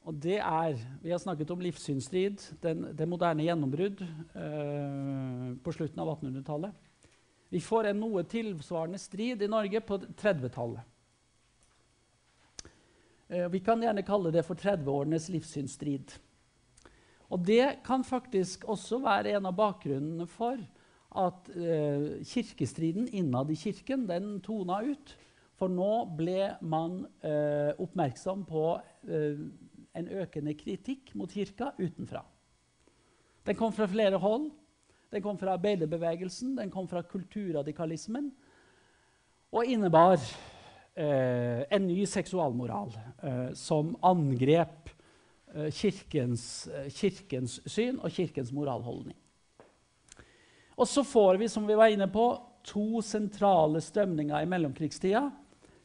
Og 0.09 0.17
det 0.17 0.39
er 0.39 0.77
Vi 1.01 1.11
har 1.11 1.19
snakket 1.21 1.51
om 1.53 1.61
livssynsstrid, 1.61 2.41
det 2.61 3.07
moderne 3.09 3.45
gjennombrudd 3.45 4.01
eh, 4.01 5.51
på 5.61 5.73
slutten 5.75 6.01
av 6.01 6.15
1800-tallet. 6.15 6.73
Vi 7.51 7.59
får 7.61 7.89
en 7.89 7.99
noe 7.99 8.23
tilsvarende 8.25 8.97
strid 9.01 9.43
i 9.43 9.49
Norge 9.51 9.81
på 9.83 9.99
30-tallet. 9.99 10.81
Eh, 13.29 13.47
vi 13.51 13.61
kan 13.61 13.81
gjerne 13.83 14.05
kalle 14.07 14.33
det 14.33 14.45
for 14.47 14.57
30-årenes 14.57 15.29
livssynsstrid. 15.35 16.17
Og 17.31 17.45
det 17.47 17.83
kan 17.85 18.03
faktisk 18.03 18.65
også 18.71 18.99
være 19.03 19.37
en 19.37 19.47
av 19.47 19.55
bakgrunnene 19.55 20.27
for 20.27 20.57
at 21.21 21.51
eh, 21.55 22.23
kirkestriden 22.27 23.09
innad 23.11 23.51
i 23.51 23.59
kirken 23.59 24.07
den 24.09 24.39
tona 24.43 24.81
ut. 24.83 25.13
For 25.59 25.69
nå 25.69 25.91
ble 26.17 26.55
man 26.65 27.03
eh, 27.21 27.71
oppmerksom 27.77 28.47
på 28.49 28.65
eh, 29.05 29.43
en 29.97 30.07
økende 30.21 30.53
kritikk 30.57 31.13
mot 31.19 31.31
kirka 31.31 31.71
utenfra. 31.79 32.23
Den 33.45 33.57
kom 33.57 33.73
fra 33.73 33.87
flere 33.89 34.19
hold. 34.21 34.51
Den 35.11 35.23
kom 35.23 35.37
fra 35.37 35.57
arbeiderbevegelsen, 35.57 36.55
den 36.55 36.69
kom 36.71 36.87
fra 36.87 37.01
kulturradikalismen 37.03 38.29
og 39.51 39.67
innebar 39.67 40.15
eh, 40.95 41.65
en 41.67 41.83
ny 41.89 42.05
seksualmoral 42.07 42.93
eh, 42.95 43.49
som 43.59 43.89
angrep 44.07 44.87
eh, 45.51 45.67
kirkens, 45.75 46.45
eh, 46.71 46.87
kirkens, 46.95 47.57
syn 47.67 47.99
og 47.99 48.15
kirkens 48.15 48.53
moralholdning. 48.55 49.17
Og 50.79 50.87
så 50.87 51.03
får 51.03 51.41
vi, 51.43 51.51
som 51.51 51.67
vi 51.67 51.75
var 51.75 51.91
inne 51.91 52.07
på, 52.07 52.29
to 52.63 53.01
sentrale 53.03 53.81
strømninger 53.83 54.39
i 54.39 54.47
mellomkrigstida 54.47 55.25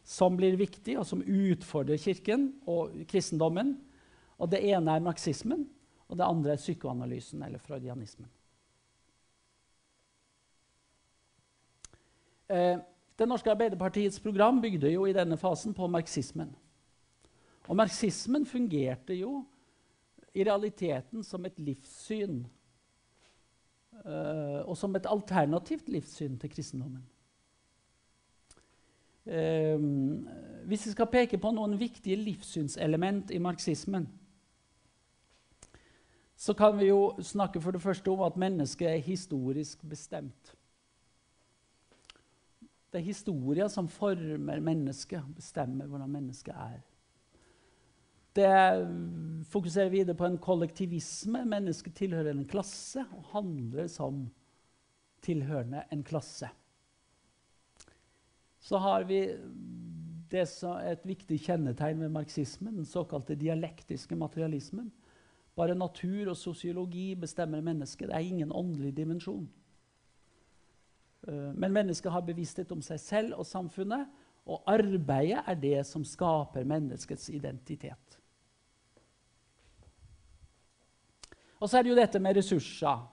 som 0.07 0.37
blir 0.39 0.55
viktige, 0.55 1.01
og 1.01 1.07
som 1.09 1.25
utfordrer 1.25 1.99
Kirken 1.99 2.53
og 2.71 2.95
kristendommen. 3.11 3.75
Og 4.39 4.51
Det 4.51 4.61
ene 4.69 4.97
er 4.97 5.01
marxismen, 5.01 5.69
og 6.09 6.19
det 6.19 6.25
andre 6.25 6.53
er 6.53 6.57
psykoanalysen, 6.57 7.43
eller 7.43 7.59
freudianismen. 7.59 8.29
Eh, 12.49 12.79
det 13.19 13.29
norske 13.29 13.51
Arbeiderpartiets 13.51 14.21
program 14.21 14.61
bygde 14.61 14.93
jo 14.93 15.07
i 15.07 15.13
denne 15.13 15.37
fasen 15.37 15.75
på 15.75 15.87
marxismen. 15.87 16.53
Og 17.67 17.77
marxismen 17.77 18.47
fungerte 18.47 19.15
jo 19.15 19.45
i 20.35 20.45
realiteten 20.45 21.25
som 21.25 21.45
et 21.49 21.59
livssyn. 21.59 22.45
Uh, 23.97 24.61
og 24.69 24.77
som 24.77 24.93
et 24.95 25.07
alternativt 25.09 25.89
livssyn 25.89 26.37
til 26.39 26.51
kristendommen. 26.53 27.01
Uh, 29.27 29.81
hvis 30.69 30.85
vi 30.87 30.93
skal 30.93 31.09
peke 31.11 31.41
på 31.41 31.51
noen 31.57 31.79
viktige 31.81 32.19
livssynselement 32.21 33.33
i 33.33 33.41
marxismen, 33.43 34.05
så 36.37 36.55
kan 36.55 36.77
vi 36.79 36.91
jo 36.91 37.17
snakke 37.25 37.61
for 37.65 37.73
det 37.73 37.81
første 37.83 38.13
om 38.13 38.21
at 38.27 38.37
mennesket 38.37 38.91
er 38.91 39.05
historisk 39.05 39.85
bestemt. 39.89 40.53
Det 42.93 43.01
er 43.01 43.09
historia 43.09 43.69
som 43.73 43.89
former 43.89 44.61
mennesket, 44.61 45.25
bestemmer 45.37 45.89
hvordan 45.89 46.13
mennesket 46.13 46.55
er. 46.55 46.85
Det 48.37 49.45
fokuserer 49.49 49.89
videre 49.89 50.17
på 50.17 50.29
en 50.29 50.39
kollektivisme. 50.39 51.41
Mennesket 51.49 51.95
tilhører 51.97 52.35
en 52.35 52.45
klasse 52.49 53.07
og 53.17 53.31
handler 53.33 53.89
som 53.89 54.27
tilhørende 55.25 55.87
en 55.93 56.05
klasse. 56.05 56.51
Så 58.61 58.79
har 58.83 59.07
vi 59.09 59.23
det 60.31 60.45
som 60.51 60.77
er 60.77 60.97
et 60.97 61.07
viktig 61.07 61.39
kjennetegn 61.47 62.01
ved 62.03 62.13
marxismen, 62.13 62.77
den 62.77 62.89
såkalte 62.89 63.39
dialektiske 63.39 64.17
materialismen. 64.19 64.91
Bare 65.57 65.75
natur 65.75 66.31
og 66.33 66.37
sosiologi 66.37 67.15
bestemmer 67.17 67.65
mennesket. 67.65 68.11
Det 68.11 68.17
er 68.17 68.29
ingen 68.29 68.53
åndelig 68.53 68.93
dimensjon. 68.97 69.47
Eh, 71.29 71.53
men 71.55 71.73
mennesket 71.73 72.13
har 72.13 72.25
bevissthet 72.27 72.73
om 72.73 72.83
seg 72.85 73.01
selv 73.01 73.41
og 73.41 73.49
samfunnet, 73.49 74.07
og 74.47 74.63
arbeidet 74.71 75.43
er 75.49 75.59
det 75.59 75.81
som 75.89 76.05
skaper 76.07 76.67
menneskets 76.69 77.31
identitet. 77.35 78.21
Og 81.59 81.71
så 81.71 81.79
er 81.79 81.83
det 81.83 81.91
jo 81.91 81.99
dette 81.99 82.21
med 82.23 82.37
ressurser, 82.37 83.07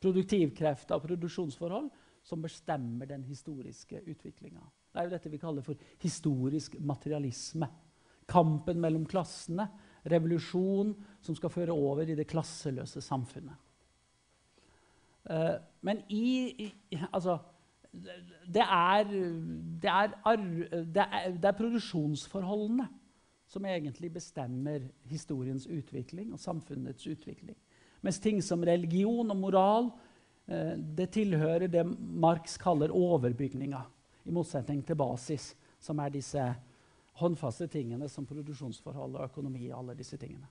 produktivkrefter 0.00 0.96
og 0.96 1.04
produksjonsforhold 1.08 1.90
som 2.24 2.42
bestemmer 2.42 3.08
den 3.08 3.24
historiske 3.28 4.00
utviklinga. 4.06 4.62
Det 4.92 5.00
er 5.00 5.08
jo 5.08 5.12
dette 5.12 5.32
vi 5.32 5.40
kaller 5.42 5.64
for 5.64 5.80
historisk 6.00 6.78
materialisme. 6.80 7.68
Kampen 8.30 8.80
mellom 8.80 9.04
klassene, 9.04 9.66
revolusjon 10.10 10.92
som 11.24 11.36
skal 11.36 11.52
føre 11.52 11.72
over 11.72 12.08
i 12.08 12.16
det 12.18 12.28
klasseløse 12.30 13.00
samfunnet. 13.04 13.56
Uh, 15.24 15.56
men 15.80 16.02
i, 16.12 16.66
i, 16.66 16.98
Altså 17.12 17.38
det 17.94 18.60
er, 18.60 19.04
det, 19.82 19.90
er, 19.90 20.10
det, 20.94 21.04
er, 21.04 21.30
det 21.30 21.48
er 21.48 21.56
produksjonsforholdene 21.56 22.88
som 23.48 23.66
egentlig 23.68 24.10
bestemmer 24.16 24.88
historiens 25.08 25.66
utvikling 25.70 26.32
og 26.34 26.42
samfunnets 26.42 27.06
utvikling. 27.06 27.56
Mens 28.02 28.18
ting 28.20 28.42
som 28.44 28.64
religion 28.66 29.30
og 29.30 29.38
moral 29.38 29.90
eh, 30.48 30.74
det 30.76 31.12
tilhører 31.14 31.70
det 31.70 31.84
Marx 31.98 32.58
kaller 32.60 32.92
overbygninga, 32.92 33.84
i 34.24 34.32
motsetning 34.32 34.82
til 34.86 34.96
basis, 34.96 35.52
som 35.80 36.00
er 36.00 36.12
disse 36.12 36.42
håndfaste 37.20 37.68
tingene 37.70 38.08
som 38.10 38.26
produksjonsforhold 38.26 39.16
og 39.18 39.24
økonomi. 39.28 39.70
alle 39.70 39.94
disse 39.94 40.16
tingene. 40.16 40.48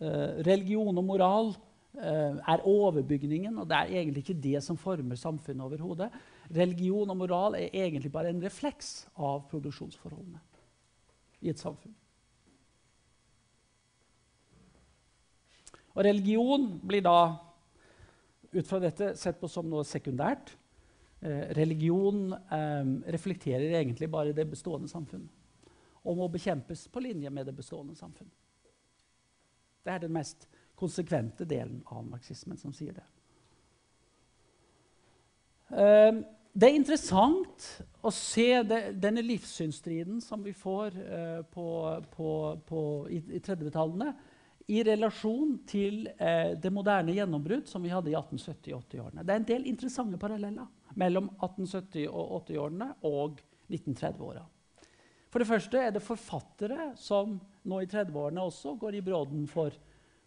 Eh, 0.00 0.42
religion 0.44 0.98
og 0.98 1.04
moral 1.04 1.54
eh, 1.96 2.34
er 2.36 2.64
overbygningen, 2.66 3.58
og 3.58 3.68
det 3.68 3.76
er 3.76 3.92
egentlig 4.00 4.24
ikke 4.24 4.42
det 4.42 4.62
som 4.62 4.76
former 4.76 5.16
samfunnet 5.16 5.64
overhodet. 5.64 6.10
Religion 6.50 7.10
og 7.10 7.16
moral 7.16 7.54
er 7.54 7.70
egentlig 7.72 8.12
bare 8.12 8.28
en 8.28 8.42
refleks 8.42 9.08
av 9.16 9.46
produksjonsforholdene 9.50 10.42
i 11.40 11.48
et 11.48 11.62
samfunn. 11.62 11.94
Og 15.96 16.04
religion 16.04 16.68
blir 16.84 17.00
da 17.00 17.38
ut 18.52 18.66
fra 18.68 18.80
dette 18.82 19.14
sett 19.16 19.40
på 19.40 19.48
som 19.48 19.68
noe 19.68 19.84
sekundært. 19.88 20.52
Eh, 21.24 21.48
religion 21.56 22.34
eh, 22.34 22.92
reflekterer 23.16 23.78
egentlig 23.80 24.10
bare 24.12 24.36
det 24.36 24.44
bestående 24.50 24.90
samfunn 24.90 25.24
og 26.06 26.20
må 26.20 26.28
bekjempes 26.30 26.86
på 26.92 27.02
linje 27.02 27.30
med 27.30 27.48
det 27.48 27.56
bestående 27.56 27.96
samfunn. 27.98 28.30
Det 29.82 29.92
er 29.92 30.02
den 30.06 30.14
mest 30.14 30.48
konsekvente 30.78 31.46
delen 31.48 31.82
av 31.90 32.06
marxismen 32.06 32.58
som 32.60 32.72
sier 32.74 32.96
det. 32.96 33.04
Eh, 35.74 36.22
det 36.56 36.70
er 36.70 36.78
interessant 36.78 37.66
å 38.00 38.10
se 38.14 38.62
det, 38.64 38.80
denne 39.02 39.20
livssynsstriden 39.24 40.22
som 40.24 40.40
vi 40.40 40.54
får 40.56 40.94
uh, 40.96 41.42
på, 41.52 41.66
på, 42.14 42.30
på, 42.64 42.84
i, 43.12 43.18
i 43.36 43.40
30-tallene, 43.44 44.14
i 44.72 44.80
relasjon 44.86 45.58
til 45.68 46.06
uh, 46.16 46.54
det 46.56 46.72
moderne 46.72 47.12
gjennombrudd 47.12 47.68
som 47.68 47.84
vi 47.84 47.92
hadde 47.92 48.08
i 48.08 48.16
1870- 48.16 48.72
og 48.72 48.86
80-årene. 48.86 49.26
Det 49.26 49.34
er 49.34 49.42
en 49.42 49.48
del 49.50 49.68
interessante 49.68 50.20
paralleller 50.22 50.96
mellom 50.96 51.28
1870- 51.34 52.08
og 52.08 52.38
80-årene 52.46 52.88
og 53.04 53.42
1930-åra. 53.68 54.46
For 55.36 55.44
det 55.44 55.50
første 55.50 55.80
er 55.84 55.90
det 55.92 56.00
forfattere 56.00 56.84
som 56.96 57.34
nå 57.68 57.78
i 57.84 57.86
30-årene 57.92 58.40
også 58.40 58.70
går 58.80 58.94
i 58.96 59.02
brodden 59.04 59.42
for 59.44 59.74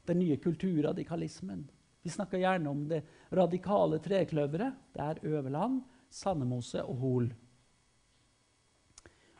den 0.05 0.19
nye 0.21 0.35
kulturradikalismen. 0.37 1.63
Vi 2.05 2.11
snakker 2.13 2.37
gjerne 2.37 2.69
om 2.69 2.83
det 2.91 2.99
radikale 3.33 3.97
trekløveret. 4.05 4.75
Det 4.93 5.01
er 5.01 5.21
Øverland, 5.31 5.79
Sandemose 6.13 6.83
og 6.85 7.01
Hol. 7.01 7.31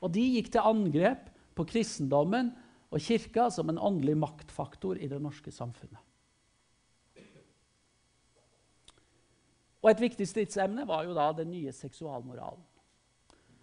Og 0.01 0.09
de 0.17 0.23
gikk 0.39 0.49
til 0.55 0.65
angrep 0.71 1.29
på 1.53 1.67
kristendommen 1.69 2.49
og 2.89 3.05
kirka 3.05 3.51
som 3.53 3.69
en 3.69 3.77
åndelig 3.77 4.17
maktfaktor 4.25 4.97
i 4.97 5.11
det 5.13 5.21
norske 5.21 5.53
samfunnet. 5.53 6.01
Og 9.85 9.93
Et 9.93 10.01
viktig 10.09 10.31
stridsemne 10.33 10.89
var 10.89 11.05
jo 11.05 11.13
da 11.13 11.29
den 11.43 11.53
nye 11.53 11.77
seksualmoralen. 11.77 12.65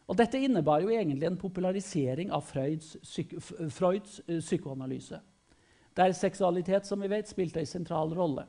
Og 0.06 0.18
Dette 0.18 0.38
innebar 0.38 0.84
jo 0.84 0.92
egentlig 0.94 1.26
en 1.26 1.38
popularisering 1.38 2.30
av 2.34 2.44
Freuds, 2.46 2.94
Freuds 3.74 4.20
uh, 4.28 4.38
psykoanalyse. 4.38 5.18
Der 5.96 6.12
seksualitet 6.14 6.86
som 6.86 7.02
vi 7.02 7.10
vet, 7.10 7.28
spilte 7.28 7.62
en 7.62 7.68
sentral 7.68 8.14
rolle. 8.14 8.46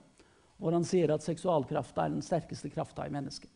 Hvor 0.57 0.73
han 0.73 0.85
sier 0.85 1.13
at 1.13 1.25
seksualkrafta 1.25 2.05
er 2.05 2.13
den 2.13 2.25
sterkeste 2.25 2.69
krafta 2.73 3.07
i 3.07 3.13
mennesket. 3.13 3.49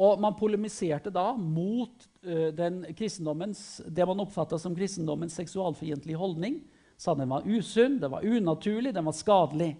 Og 0.00 0.20
man 0.22 0.36
polemiserte 0.38 1.12
da 1.12 1.32
mot 1.36 2.06
uh, 2.24 2.48
det 2.54 4.06
man 4.06 4.22
oppfatta 4.22 4.58
som 4.58 4.76
kristendommens 4.76 5.36
seksualfiendtlige 5.42 6.20
holdning. 6.20 6.62
Sa 7.00 7.14
den 7.16 7.32
var 7.32 7.46
usunn, 7.48 7.98
den 7.98 8.12
var 8.12 8.24
unaturlig, 8.24 8.94
den 8.94 9.06
var 9.08 9.16
skadelig. 9.16 9.74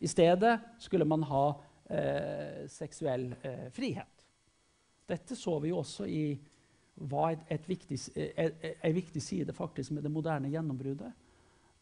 I 0.00 0.08
stedet 0.08 0.58
skulle 0.78 1.04
man 1.04 1.22
ha 1.28 1.60
eh, 1.90 2.68
seksuell 2.70 3.34
eh, 3.42 3.66
frihet. 3.72 4.17
Dette 5.08 5.36
så 5.36 5.56
vi 5.62 5.72
jo 5.72 5.80
også 5.80 6.06
i 6.08 6.22
var 7.08 7.32
et, 7.32 7.44
et 7.54 7.68
viktig, 7.68 7.98
en 8.18 8.94
viktig 8.94 9.22
side 9.22 9.54
faktisk 9.54 9.94
med 9.94 10.02
det 10.02 10.10
moderne 10.12 10.50
gjennombruddet 10.50 11.12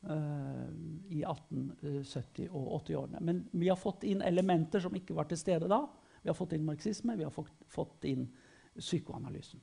i 0.07 1.23
1870- 1.25 2.51
og 2.53 2.67
80-årene. 2.85 3.23
Men 3.25 3.41
vi 3.51 3.71
har 3.73 3.79
fått 3.81 4.05
inn 4.07 4.21
elementer 4.23 4.85
som 4.85 4.95
ikke 4.95 5.17
var 5.17 5.27
til 5.31 5.41
stede 5.41 5.71
da. 5.73 5.81
Vi 6.23 6.31
har 6.31 6.37
fått 6.37 6.53
inn 6.55 6.67
marxisme, 6.67 7.17
vi 7.17 7.25
har 7.27 7.33
fått, 7.35 7.53
fått 7.71 8.05
inn 8.11 8.29
psykoanalysen. 8.77 9.63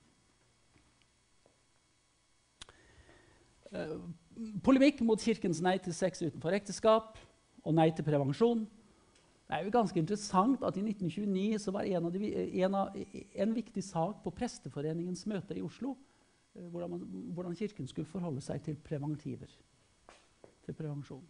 Uh, 3.73 3.97
polemikk 4.65 5.01
mot 5.05 5.21
Kirkens 5.21 5.61
nei 5.65 5.79
til 5.81 5.95
sex 5.97 6.21
utenfor 6.21 6.53
ekteskap 6.53 7.17
og 7.63 7.75
nei 7.77 7.89
til 7.95 8.05
prevensjon. 8.05 8.67
Det 9.53 9.59
er 9.59 9.67
jo 9.67 9.71
ganske 9.75 9.99
interessant 9.99 10.63
at 10.65 10.77
I 10.77 10.81
1929 10.81 11.59
så 11.61 11.71
var 11.71 11.85
en, 11.85 12.07
de, 12.09 12.29
en, 12.63 12.75
av, 12.75 12.95
en 13.45 13.51
viktig 13.53 13.83
sak 13.85 14.23
på 14.23 14.31
Presteforeningens 14.33 15.27
møte 15.29 15.53
i 15.53 15.61
Oslo 15.61 15.91
uh, 15.93 16.63
hvordan, 16.71 16.89
man, 16.89 17.03
hvordan, 17.35 17.55
Kirken 17.55 17.87
skulle 17.87 18.09
forholde 18.09 18.41
seg 18.41 18.63
til 18.65 18.79
preventiver. 18.81 19.51
Til 20.65 20.73
prevensjon. 20.73 21.21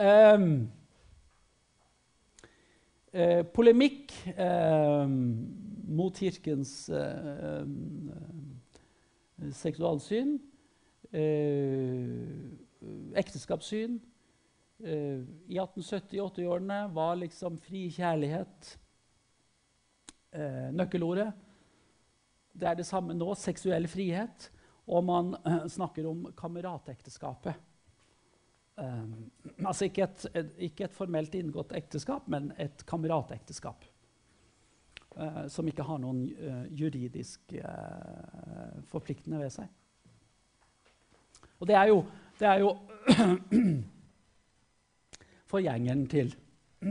Um, 0.00 0.70
Eh, 3.12 3.42
polemikk 3.44 4.14
eh, 4.40 5.08
mot 5.92 6.16
Kirkens 6.16 6.88
eh, 6.88 7.60
eh 7.60 9.50
seksualsyn, 9.52 10.38
eh, 11.12 12.16
ekteskapssyn, 13.20 14.00
Uh, 14.00 14.11
I 14.82 15.58
1870-80-årene 15.58 16.88
var 16.94 17.16
liksom 17.20 17.58
fri 17.62 17.84
kjærlighet 17.94 18.72
uh, 20.34 20.70
nøkkelordet. 20.74 21.28
Det 22.52 22.66
er 22.68 22.78
det 22.80 22.86
samme 22.88 23.14
nå. 23.14 23.28
Seksuell 23.38 23.86
frihet. 23.90 24.48
Og 24.90 25.04
man 25.06 25.36
uh, 25.46 25.66
snakker 25.70 26.08
om 26.10 26.26
kameratekteskapet. 26.36 27.68
altså 29.62 29.84
ikke 29.84 30.02
et, 30.02 30.22
ikke 30.58 30.84
et, 30.88 30.94
formelt 30.96 31.34
inngått 31.38 31.74
ekteskap, 31.76 32.26
men 32.26 32.52
et 32.58 32.86
kameratekteskap. 32.88 33.84
som 35.48 35.68
ikke 35.68 35.84
har 35.84 35.98
noen 36.00 36.22
juridisk 36.72 37.52
forpliktende 38.88 39.38
ved 39.38 39.50
seg. 39.52 39.68
Og 41.60 41.68
det 41.68 41.76
er 41.76 41.92
jo, 41.92 41.98
det 42.40 42.48
er 42.48 42.58
jo 42.64 42.72
forgjengeren 45.52 46.04
til 46.10 46.32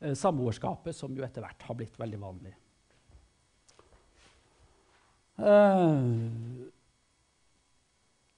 eh, 0.00 0.14
samboerskapet, 0.16 0.96
som 0.96 1.14
jo 1.16 1.24
etter 1.26 1.44
hvert 1.44 1.66
har 1.68 1.78
blitt 1.78 1.98
veldig 2.00 2.20
vanlig. 2.22 2.54
Uh, 5.34 6.68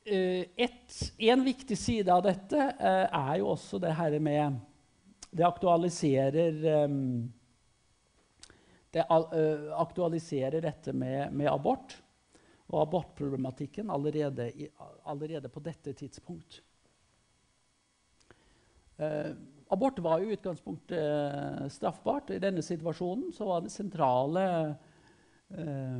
et, 0.06 0.94
en 1.28 1.42
viktig 1.44 1.76
side 1.76 2.08
av 2.14 2.22
dette 2.24 2.68
er 2.78 3.32
jo 3.42 3.50
også 3.52 3.76
det 3.82 3.90
her 3.98 4.14
med 4.22 4.54
Det 5.28 5.44
aktualiserer 5.44 6.54
Det 8.94 9.04
aktualiserer 9.10 10.64
dette 10.64 10.94
med, 10.96 11.34
med, 11.34 11.50
abort 11.52 11.98
og 12.70 12.80
abortproblematikken 12.86 13.90
allerede, 13.90 14.48
allerede 15.04 15.50
på 15.52 15.60
dette 15.60 15.92
tidspunkt. 15.92 16.62
Eh, 18.96 19.32
abort 19.68 19.98
var 19.98 20.20
i 20.20 20.32
utgangspunktet 20.32 20.98
eh, 20.98 21.68
straffbart. 21.68 22.30
I 22.30 22.40
denne 22.40 22.62
situasjonen 22.64 23.32
var 23.38 23.60
det 23.64 23.72
sentrale 23.74 24.44
eh, 25.50 25.98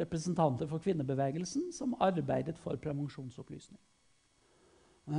representanter 0.00 0.66
for 0.70 0.78
kvinnebevegelsen 0.84 1.72
som 1.72 1.96
arbeidet 2.00 2.58
for 2.58 2.80
prevensjonsopplysning. 2.80 3.80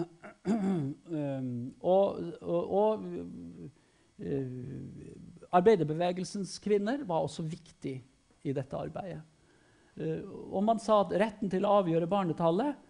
og, 1.93 2.21
og, 2.41 2.71
og 2.73 3.03
arbeiderbevegelsens 5.53 6.55
kvinner 6.63 7.03
var 7.05 7.21
også 7.27 7.45
viktig 7.45 7.93
i 8.49 8.53
dette 8.55 8.79
arbeidet. 8.79 9.21
og 10.49 10.63
man 10.65 10.79
sa 10.81 11.03
at 11.03 11.13
retten 11.21 11.49
til 11.53 11.67
å 11.67 11.75
avgjøre 11.83 12.09
barnetallet 12.09 12.81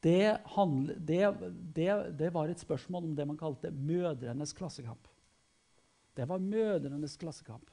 det, 0.00 0.38
handle, 0.56 0.94
det, 0.96 1.34
det, 1.76 1.90
det, 2.18 2.30
var 2.34 2.48
et 2.48 2.60
spørsmål 2.60 3.10
om 3.10 3.16
det 3.16 3.26
man 3.28 3.40
kalte 3.40 3.70
mødrenes 3.70 4.54
klassekamp. 4.56 5.08
Det 6.16 6.28
var 6.28 6.40
mødrenes 6.40 7.16
klassekamp. 7.20 7.68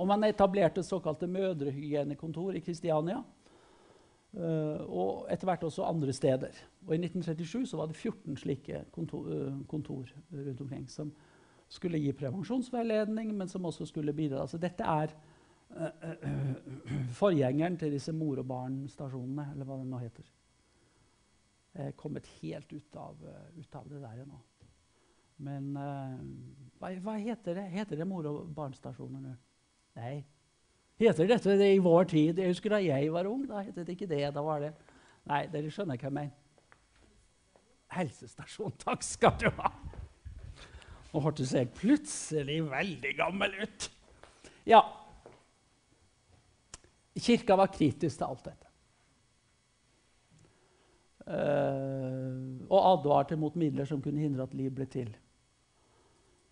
Og 0.00 0.08
man 0.08 0.24
etablerte 0.24 0.82
såkalte 0.82 1.28
mødrehygienekontor 1.28 2.56
i 2.56 2.64
Kristiania. 2.64 3.20
Uh, 4.30 4.78
og 4.86 5.26
etter 5.32 5.48
hvert 5.48 5.64
også 5.66 5.84
andre 5.84 6.12
steder. 6.14 6.54
Og 6.86 6.94
I 6.94 7.00
1937 7.02 7.66
så 7.66 7.76
var 7.80 7.90
det 7.90 7.96
14 7.98 8.36
slike 8.38 8.84
kontor, 8.94 9.26
uh, 9.26 9.56
kontor 9.68 10.06
rundt 10.30 10.60
omkring 10.60 10.86
som 10.90 11.10
skulle 11.70 11.98
gi 11.98 12.12
prevensjonsveiledning, 12.14 13.34
men 13.34 13.48
som 13.48 13.66
også 13.66 13.86
skulle 13.90 14.14
bidra. 14.14 14.44
Altså, 14.44 14.58
dette 14.58 14.86
er 14.86 15.12
forgjengeren 17.20 17.78
til 17.78 17.94
disse 17.94 18.12
mor 18.12 18.40
og 18.42 18.48
barn-stasjonene, 18.50 19.50
eller 19.54 19.68
hva 19.68 19.78
det 19.80 19.88
nå 19.90 20.00
heter. 20.02 20.30
Jeg 21.74 21.92
er 21.92 21.98
kommet 21.98 22.26
helt 22.40 22.72
ut 22.72 22.96
av, 22.98 23.20
eh, 23.30 23.60
ut 23.60 23.76
av 23.78 23.86
det 23.88 24.00
der 24.02 24.24
nå. 24.26 24.40
Men 25.40 25.70
uh, 25.78 26.18
hva, 26.80 26.90
hva, 27.00 27.14
heter 27.16 27.56
det? 27.56 27.68
Heter 27.72 28.00
det 28.00 28.06
mor 28.08 28.26
og 28.28 28.50
barn-stasjoner 28.56 29.22
nå? 29.22 29.36
Nei. 29.96 30.18
Heter 31.00 31.30
dette 31.30 31.54
det 31.56 31.70
i 31.76 31.80
vår 31.80 32.10
tid? 32.10 32.42
Jeg 32.42 32.52
husker 32.52 32.74
Da 32.74 32.82
jeg 32.84 33.08
var 33.14 33.28
ung, 33.30 33.46
da 33.48 33.62
het 33.64 33.78
det 33.78 33.94
ikke 33.94 34.10
det. 34.10 34.26
Da 34.34 34.42
var 34.44 34.60
det 34.66 34.74
Nei, 35.30 35.44
dere 35.52 35.70
skjønner 35.72 36.00
hva 36.00 36.08
jeg 36.08 36.16
mener. 36.16 36.36
Helsestasjon. 37.94 38.74
Takk 38.80 39.02
skal 39.04 39.34
du 39.40 39.48
ha! 39.58 39.70
Nå 41.10 41.22
hørtes 41.24 41.54
jeg 41.56 41.70
plutselig 41.74 42.60
veldig 42.70 43.14
gammel 43.18 43.56
ut. 43.64 43.88
Ja, 44.68 44.82
Kirka 47.18 47.56
var 47.58 47.72
kritisk 47.74 48.20
til 48.20 48.26
alt 48.26 48.44
dette. 48.46 48.66
Uh, 51.30 52.66
og 52.70 52.78
advarte 52.80 53.36
mot 53.38 53.54
midler 53.58 53.86
som 53.86 54.00
kunne 54.02 54.22
hindre 54.22 54.46
at 54.46 54.54
liv 54.56 54.70
ble 54.74 54.86
til. 54.90 55.10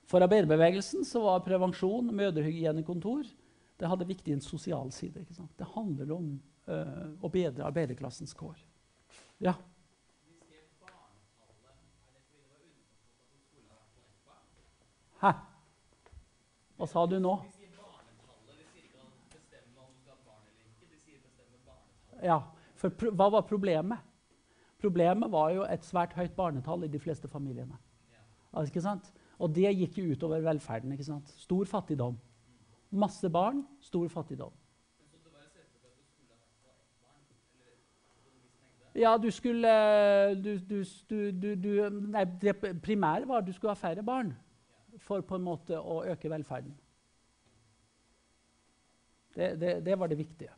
For 0.08 0.22
arbeiderbevegelsen 0.24 1.06
var 1.22 1.42
prevensjon, 1.44 2.12
mødrehygienekontor, 2.14 3.26
det 3.78 3.88
hadde 3.90 4.06
viktig 4.08 4.34
en 4.34 4.42
sosial 4.42 4.92
side. 4.92 5.24
Det 5.58 5.66
handler 5.74 6.14
om 6.14 6.30
uh, 6.70 7.10
å 7.22 7.30
bedre 7.30 7.66
arbeiderklassens 7.68 8.34
kår. 8.38 8.58
Ja. 9.42 9.54
Hæ? 15.22 15.32
Hva 16.78 16.86
sa 16.86 17.06
du 17.10 17.18
nå? 17.22 17.38
Ja, 22.22 22.42
for 22.78 23.10
hva 23.10 23.28
var 23.34 23.46
problemet? 23.48 24.04
Problemet 24.78 25.30
var 25.32 25.50
jo 25.54 25.64
et 25.66 25.84
svært 25.86 26.14
høyt 26.14 26.36
barnetall 26.36 26.84
i 26.86 26.92
de 26.92 27.00
fleste 27.02 27.28
familiene. 27.28 27.78
ikke 28.62 28.82
sant? 28.82 29.12
Og 29.38 29.54
det 29.54 29.74
gikk 29.74 29.98
jo 29.98 30.12
utover 30.12 30.42
velferden. 30.42 30.92
ikke 30.92 31.04
sant? 31.04 31.28
Stor 31.38 31.64
fattigdom. 31.66 32.18
Masse 32.90 33.28
barn, 33.30 33.66
stor 33.80 34.08
fattigdom. 34.08 34.52
Ja, 38.98 39.16
du 39.16 39.30
skulle 39.30 39.70
du, 40.42 40.58
du, 41.10 41.54
du, 41.54 41.70
Nei, 41.90 42.24
det 42.42 42.56
primære 42.82 43.28
var 43.28 43.42
at 43.42 43.46
du 43.46 43.52
skulle 43.52 43.70
ha 43.70 43.78
færre 43.78 44.02
barn 44.02 44.32
for 44.98 45.22
på 45.22 45.38
en 45.38 45.44
måte 45.46 45.78
å 45.78 46.00
øke 46.10 46.30
velferden. 46.30 46.74
Det, 49.36 49.52
det, 49.60 49.74
det 49.86 49.98
var 49.98 50.10
det 50.10 50.18
viktige. 50.18 50.50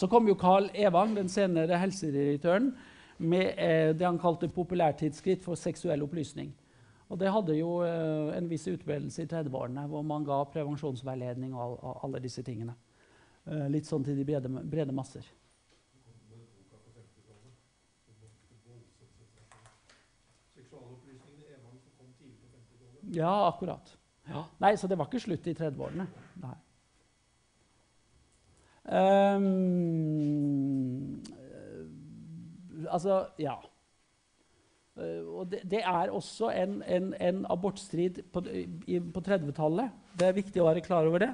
Så 0.00 0.08
kom 0.08 0.28
jo 0.28 0.34
Carl 0.34 0.70
Evang, 0.72 1.12
den 1.12 1.28
senere 1.28 1.76
helsedirektøren, 1.76 2.70
med 3.20 3.50
eh, 3.60 3.90
det 3.92 4.06
han 4.06 4.18
kalte 4.18 4.48
populærtidsskritt 4.48 5.42
for 5.44 5.60
seksuell 5.60 6.00
opplysning. 6.06 6.54
Og 7.12 7.18
det 7.20 7.28
hadde 7.28 7.56
jo 7.58 7.74
eh, 7.84 8.30
en 8.38 8.48
viss 8.48 8.64
utbredelse 8.70 9.26
i 9.26 9.28
30-årene, 9.28 9.84
hvor 9.92 10.06
man 10.06 10.24
ga 10.24 10.38
prevensjonsveiledning 10.54 11.52
og, 11.52 11.76
all, 11.84 11.98
alle 12.06 12.22
disse 12.24 12.40
tingene. 12.46 12.78
Eh, 13.44 13.66
litt 13.68 13.90
sånn 13.90 14.06
til 14.06 14.16
de 14.16 14.24
brede, 14.24 14.48
brede 14.72 14.96
masser. 14.96 15.28
Ja, 23.12 23.36
akkurat. 23.50 23.96
Ja. 24.30 24.46
Nei, 24.64 24.76
Så 24.80 24.88
det 24.88 24.96
var 24.96 25.12
ikke 25.12 25.26
slutt 25.28 25.46
i 25.50 25.58
30-årene. 25.60 26.08
Um, 28.90 29.46
altså, 32.90 33.26
ja. 33.38 33.54
Uh, 34.98 35.38
og 35.38 35.52
det, 35.52 35.60
det, 35.70 35.82
er 35.86 36.10
også 36.10 36.50
en, 36.50 36.82
en, 36.82 37.14
en 37.14 37.46
abortstrid 37.50 38.22
på, 38.32 38.42
på 39.14 39.22
30-tallet. 39.28 39.90
Det 40.18 40.26
er 40.26 40.34
viktig 40.40 40.62
å 40.62 40.66
være 40.66 40.82
klar 40.82 41.06
over 41.06 41.22
det. 41.22 41.30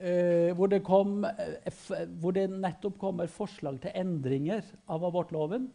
Uh, 0.00 0.56
hvor, 0.56 0.72
det 0.72 0.80
kom, 0.84 1.24
uh, 1.28 1.92
hvor, 2.20 2.32
det 2.36 2.48
nettopp 2.56 2.96
kommer 3.00 3.28
forslag 3.28 3.80
til 3.84 3.92
endringer 3.94 4.64
av 4.88 5.04
abortloven. 5.04 5.68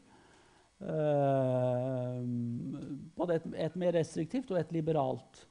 både 3.17 3.35
et, 3.37 3.43
et, 3.53 3.75
mer 3.77 3.93
restriktivt 3.93 4.49
og 4.49 4.57
et 4.57 4.71
liberalt. 4.73 5.45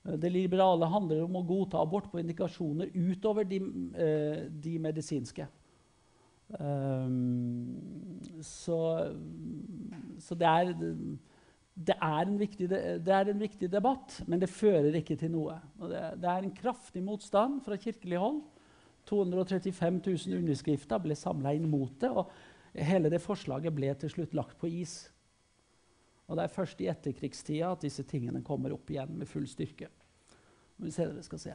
Det 0.00 0.30
liberale 0.32 0.88
handler 0.88 1.26
om 1.26 1.34
å 1.36 1.44
godta 1.44 1.80
abort 1.82 2.08
på 2.12 2.22
indikasjoner 2.22 2.88
utover 2.94 3.44
de, 3.44 3.58
eh, 4.00 4.46
de 4.48 4.78
medisinske. 4.80 5.44
Um, 6.58 7.76
så, 8.42 8.78
så 10.18 10.34
det, 10.34 10.48
er, 10.48 10.72
det, 11.76 11.94
er 11.94 12.32
viktig, 12.40 12.70
det, 12.70 13.12
er, 13.12 13.28
en 13.30 13.42
viktig, 13.44 13.68
debatt, 13.70 14.16
men 14.26 14.40
det 14.40 14.50
fører 14.50 14.96
ikke 14.98 15.18
til 15.20 15.30
noe. 15.36 15.60
Det, 15.84 16.00
det, 16.16 16.32
er 16.32 16.48
en 16.48 16.56
kraftig 16.56 17.04
motstand 17.04 17.60
fra 17.66 17.78
kirkelig 17.78 18.18
hold. 18.18 18.40
235 19.10 20.00
000 20.06 20.40
underskrifter 20.40 21.00
ble 21.02 21.16
samla 21.18 21.54
inn 21.56 21.68
mot 21.70 21.92
det, 22.02 22.10
og 22.10 22.32
hele 22.88 23.12
det 23.12 23.22
forslaget 23.22 23.74
ble 23.74 23.92
til 24.00 24.16
slutt 24.16 24.34
lagt 24.38 24.58
på 24.60 24.70
is. 24.80 25.04
Og 26.30 26.36
Det 26.38 26.44
er 26.44 26.54
først 26.54 26.80
i 26.80 26.86
etterkrigstida 26.86 27.72
at 27.74 27.82
disse 27.82 28.04
tingene 28.06 28.44
kommer 28.46 28.70
opp 28.76 28.90
igjen 28.92 29.16
med 29.18 29.28
full 29.28 29.48
styrke. 29.50 29.88
Vi 30.80 30.92
senere 30.94 31.24
skal 31.26 31.42
se. 31.42 31.54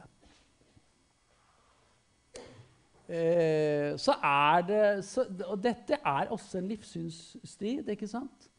eh, 3.08 3.96
så 3.96 4.18
er 4.22 4.66
det 4.68 4.82
så, 5.06 5.24
Og 5.48 5.62
dette 5.62 5.96
er 5.96 6.28
også 6.34 6.60
en 6.60 6.68
livssynsstrid, 6.68 7.88
ikke 7.88 8.10
sant? 8.10 8.50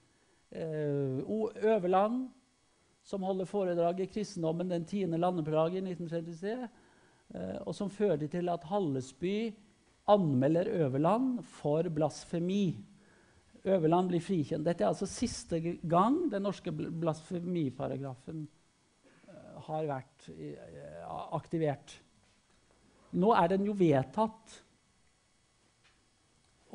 Eh, 0.52 1.22
Øverland, 1.22 2.28
som 3.04 3.24
holder 3.24 3.46
foredrag 3.46 4.00
i 4.00 4.10
kristendommen 4.10 4.72
den 4.72 4.86
10. 4.86 5.06
landeprag 5.20 5.76
i 5.76 5.84
1933, 5.84 6.70
eh, 7.36 7.58
og 7.62 7.76
som 7.76 7.90
fører 7.90 8.28
til 8.28 8.50
at 8.50 8.64
Hallesby 8.64 9.54
anmelder 10.08 10.68
Øverland 10.72 11.44
for 11.44 11.84
blasfemi. 11.94 12.80
Øverland 13.68 14.12
blir 14.12 14.24
frikjent. 14.24 14.66
Dette 14.66 14.86
er 14.86 14.92
altså 14.92 15.08
siste 15.10 15.60
gang 15.90 16.20
den 16.32 16.46
norske 16.46 16.72
blasfemiparagrafen 16.72 18.46
uh, 19.28 19.58
har 19.68 19.90
vært 19.90 20.30
uh, 20.32 21.34
aktivert. 21.38 21.98
Nå 23.18 23.34
er 23.36 23.52
den 23.54 23.66
jo 23.68 23.76
vedtatt 23.78 24.62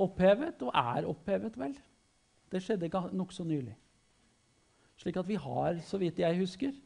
opphevet, 0.03 0.63
og 0.65 0.73
er 0.75 1.09
opphevet, 1.09 1.59
vel. 1.61 1.75
Det 2.53 2.61
skjedde 2.65 2.91
nokså 3.13 3.47
nylig. 3.49 3.75
Slik 5.01 5.19
at 5.21 5.29
vi 5.29 5.39
har, 5.41 5.81
så 5.85 6.01
vidt 6.01 6.21
jeg 6.23 6.41
husker, 6.41 6.77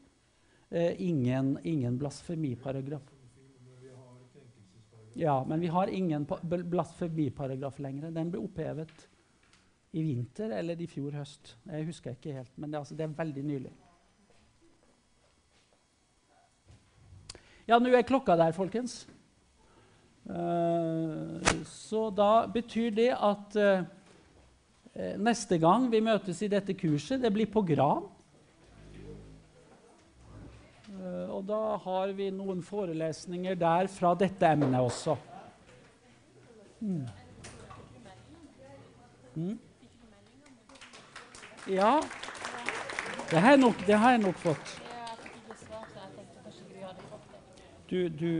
uh, 0.71 0.93
ingen, 0.97 1.57
ingen 1.63 1.99
blasfemiparagraf. 1.99 3.13
Ja, 5.17 5.39
men 5.49 5.59
vi 5.59 5.69
har 5.73 5.89
ingen 5.89 6.27
blasfemiparagraf 6.29 7.79
lenger. 7.81 8.11
Den 8.13 8.29
ble 8.29 8.43
opphevet 8.45 9.07
i 9.97 10.03
vinter 10.05 10.53
eller 10.59 10.79
i 10.79 10.87
fjor 10.89 11.15
høst. 11.17 11.55
Jeg 11.65 11.87
husker 11.89 12.15
ikke 12.15 12.35
helt, 12.37 12.53
men 12.55 12.71
det, 12.71 12.81
altså, 12.81 12.97
det 12.97 13.07
er 13.07 13.17
veldig 13.17 13.43
nylig. 13.47 13.73
Ja, 17.67 17.79
nå 17.83 17.91
er 17.91 18.05
klokka 18.07 18.37
der, 18.39 18.53
folkens. 18.55 19.01
Uh, 20.27 21.39
så 21.67 22.09
da 22.11 22.47
betyr 22.51 22.91
det 22.95 23.09
at 23.11 23.57
uh, 23.59 23.83
neste 25.23 25.59
gang 25.59 25.87
vi 25.91 26.03
møtes 26.03 26.41
i 26.43 26.49
dette 26.51 26.75
kurset, 26.79 27.21
det 27.23 27.31
blir 27.35 27.49
på 27.51 27.63
Gran. 27.67 28.05
Uh, 30.97 31.27
og 31.37 31.45
da 31.47 31.61
har 31.83 32.11
vi 32.15 32.29
noen 32.35 32.63
forelesninger 32.63 33.59
der 33.59 33.91
fra 33.91 34.13
dette 34.19 34.51
emnet 34.55 34.79
også. 34.79 35.15
Mm. 36.79 37.07
Mm. 39.37 39.55
Ja. 41.69 42.01
Det 43.29 43.39
har 43.39 43.49
jeg 43.49 43.59
nok, 43.59 43.87
det 43.87 43.97
har 43.99 44.11
jeg 44.15 44.19
nok 44.23 44.37
fått. 44.39 44.75
Du, 47.89 48.07
du 48.09 48.31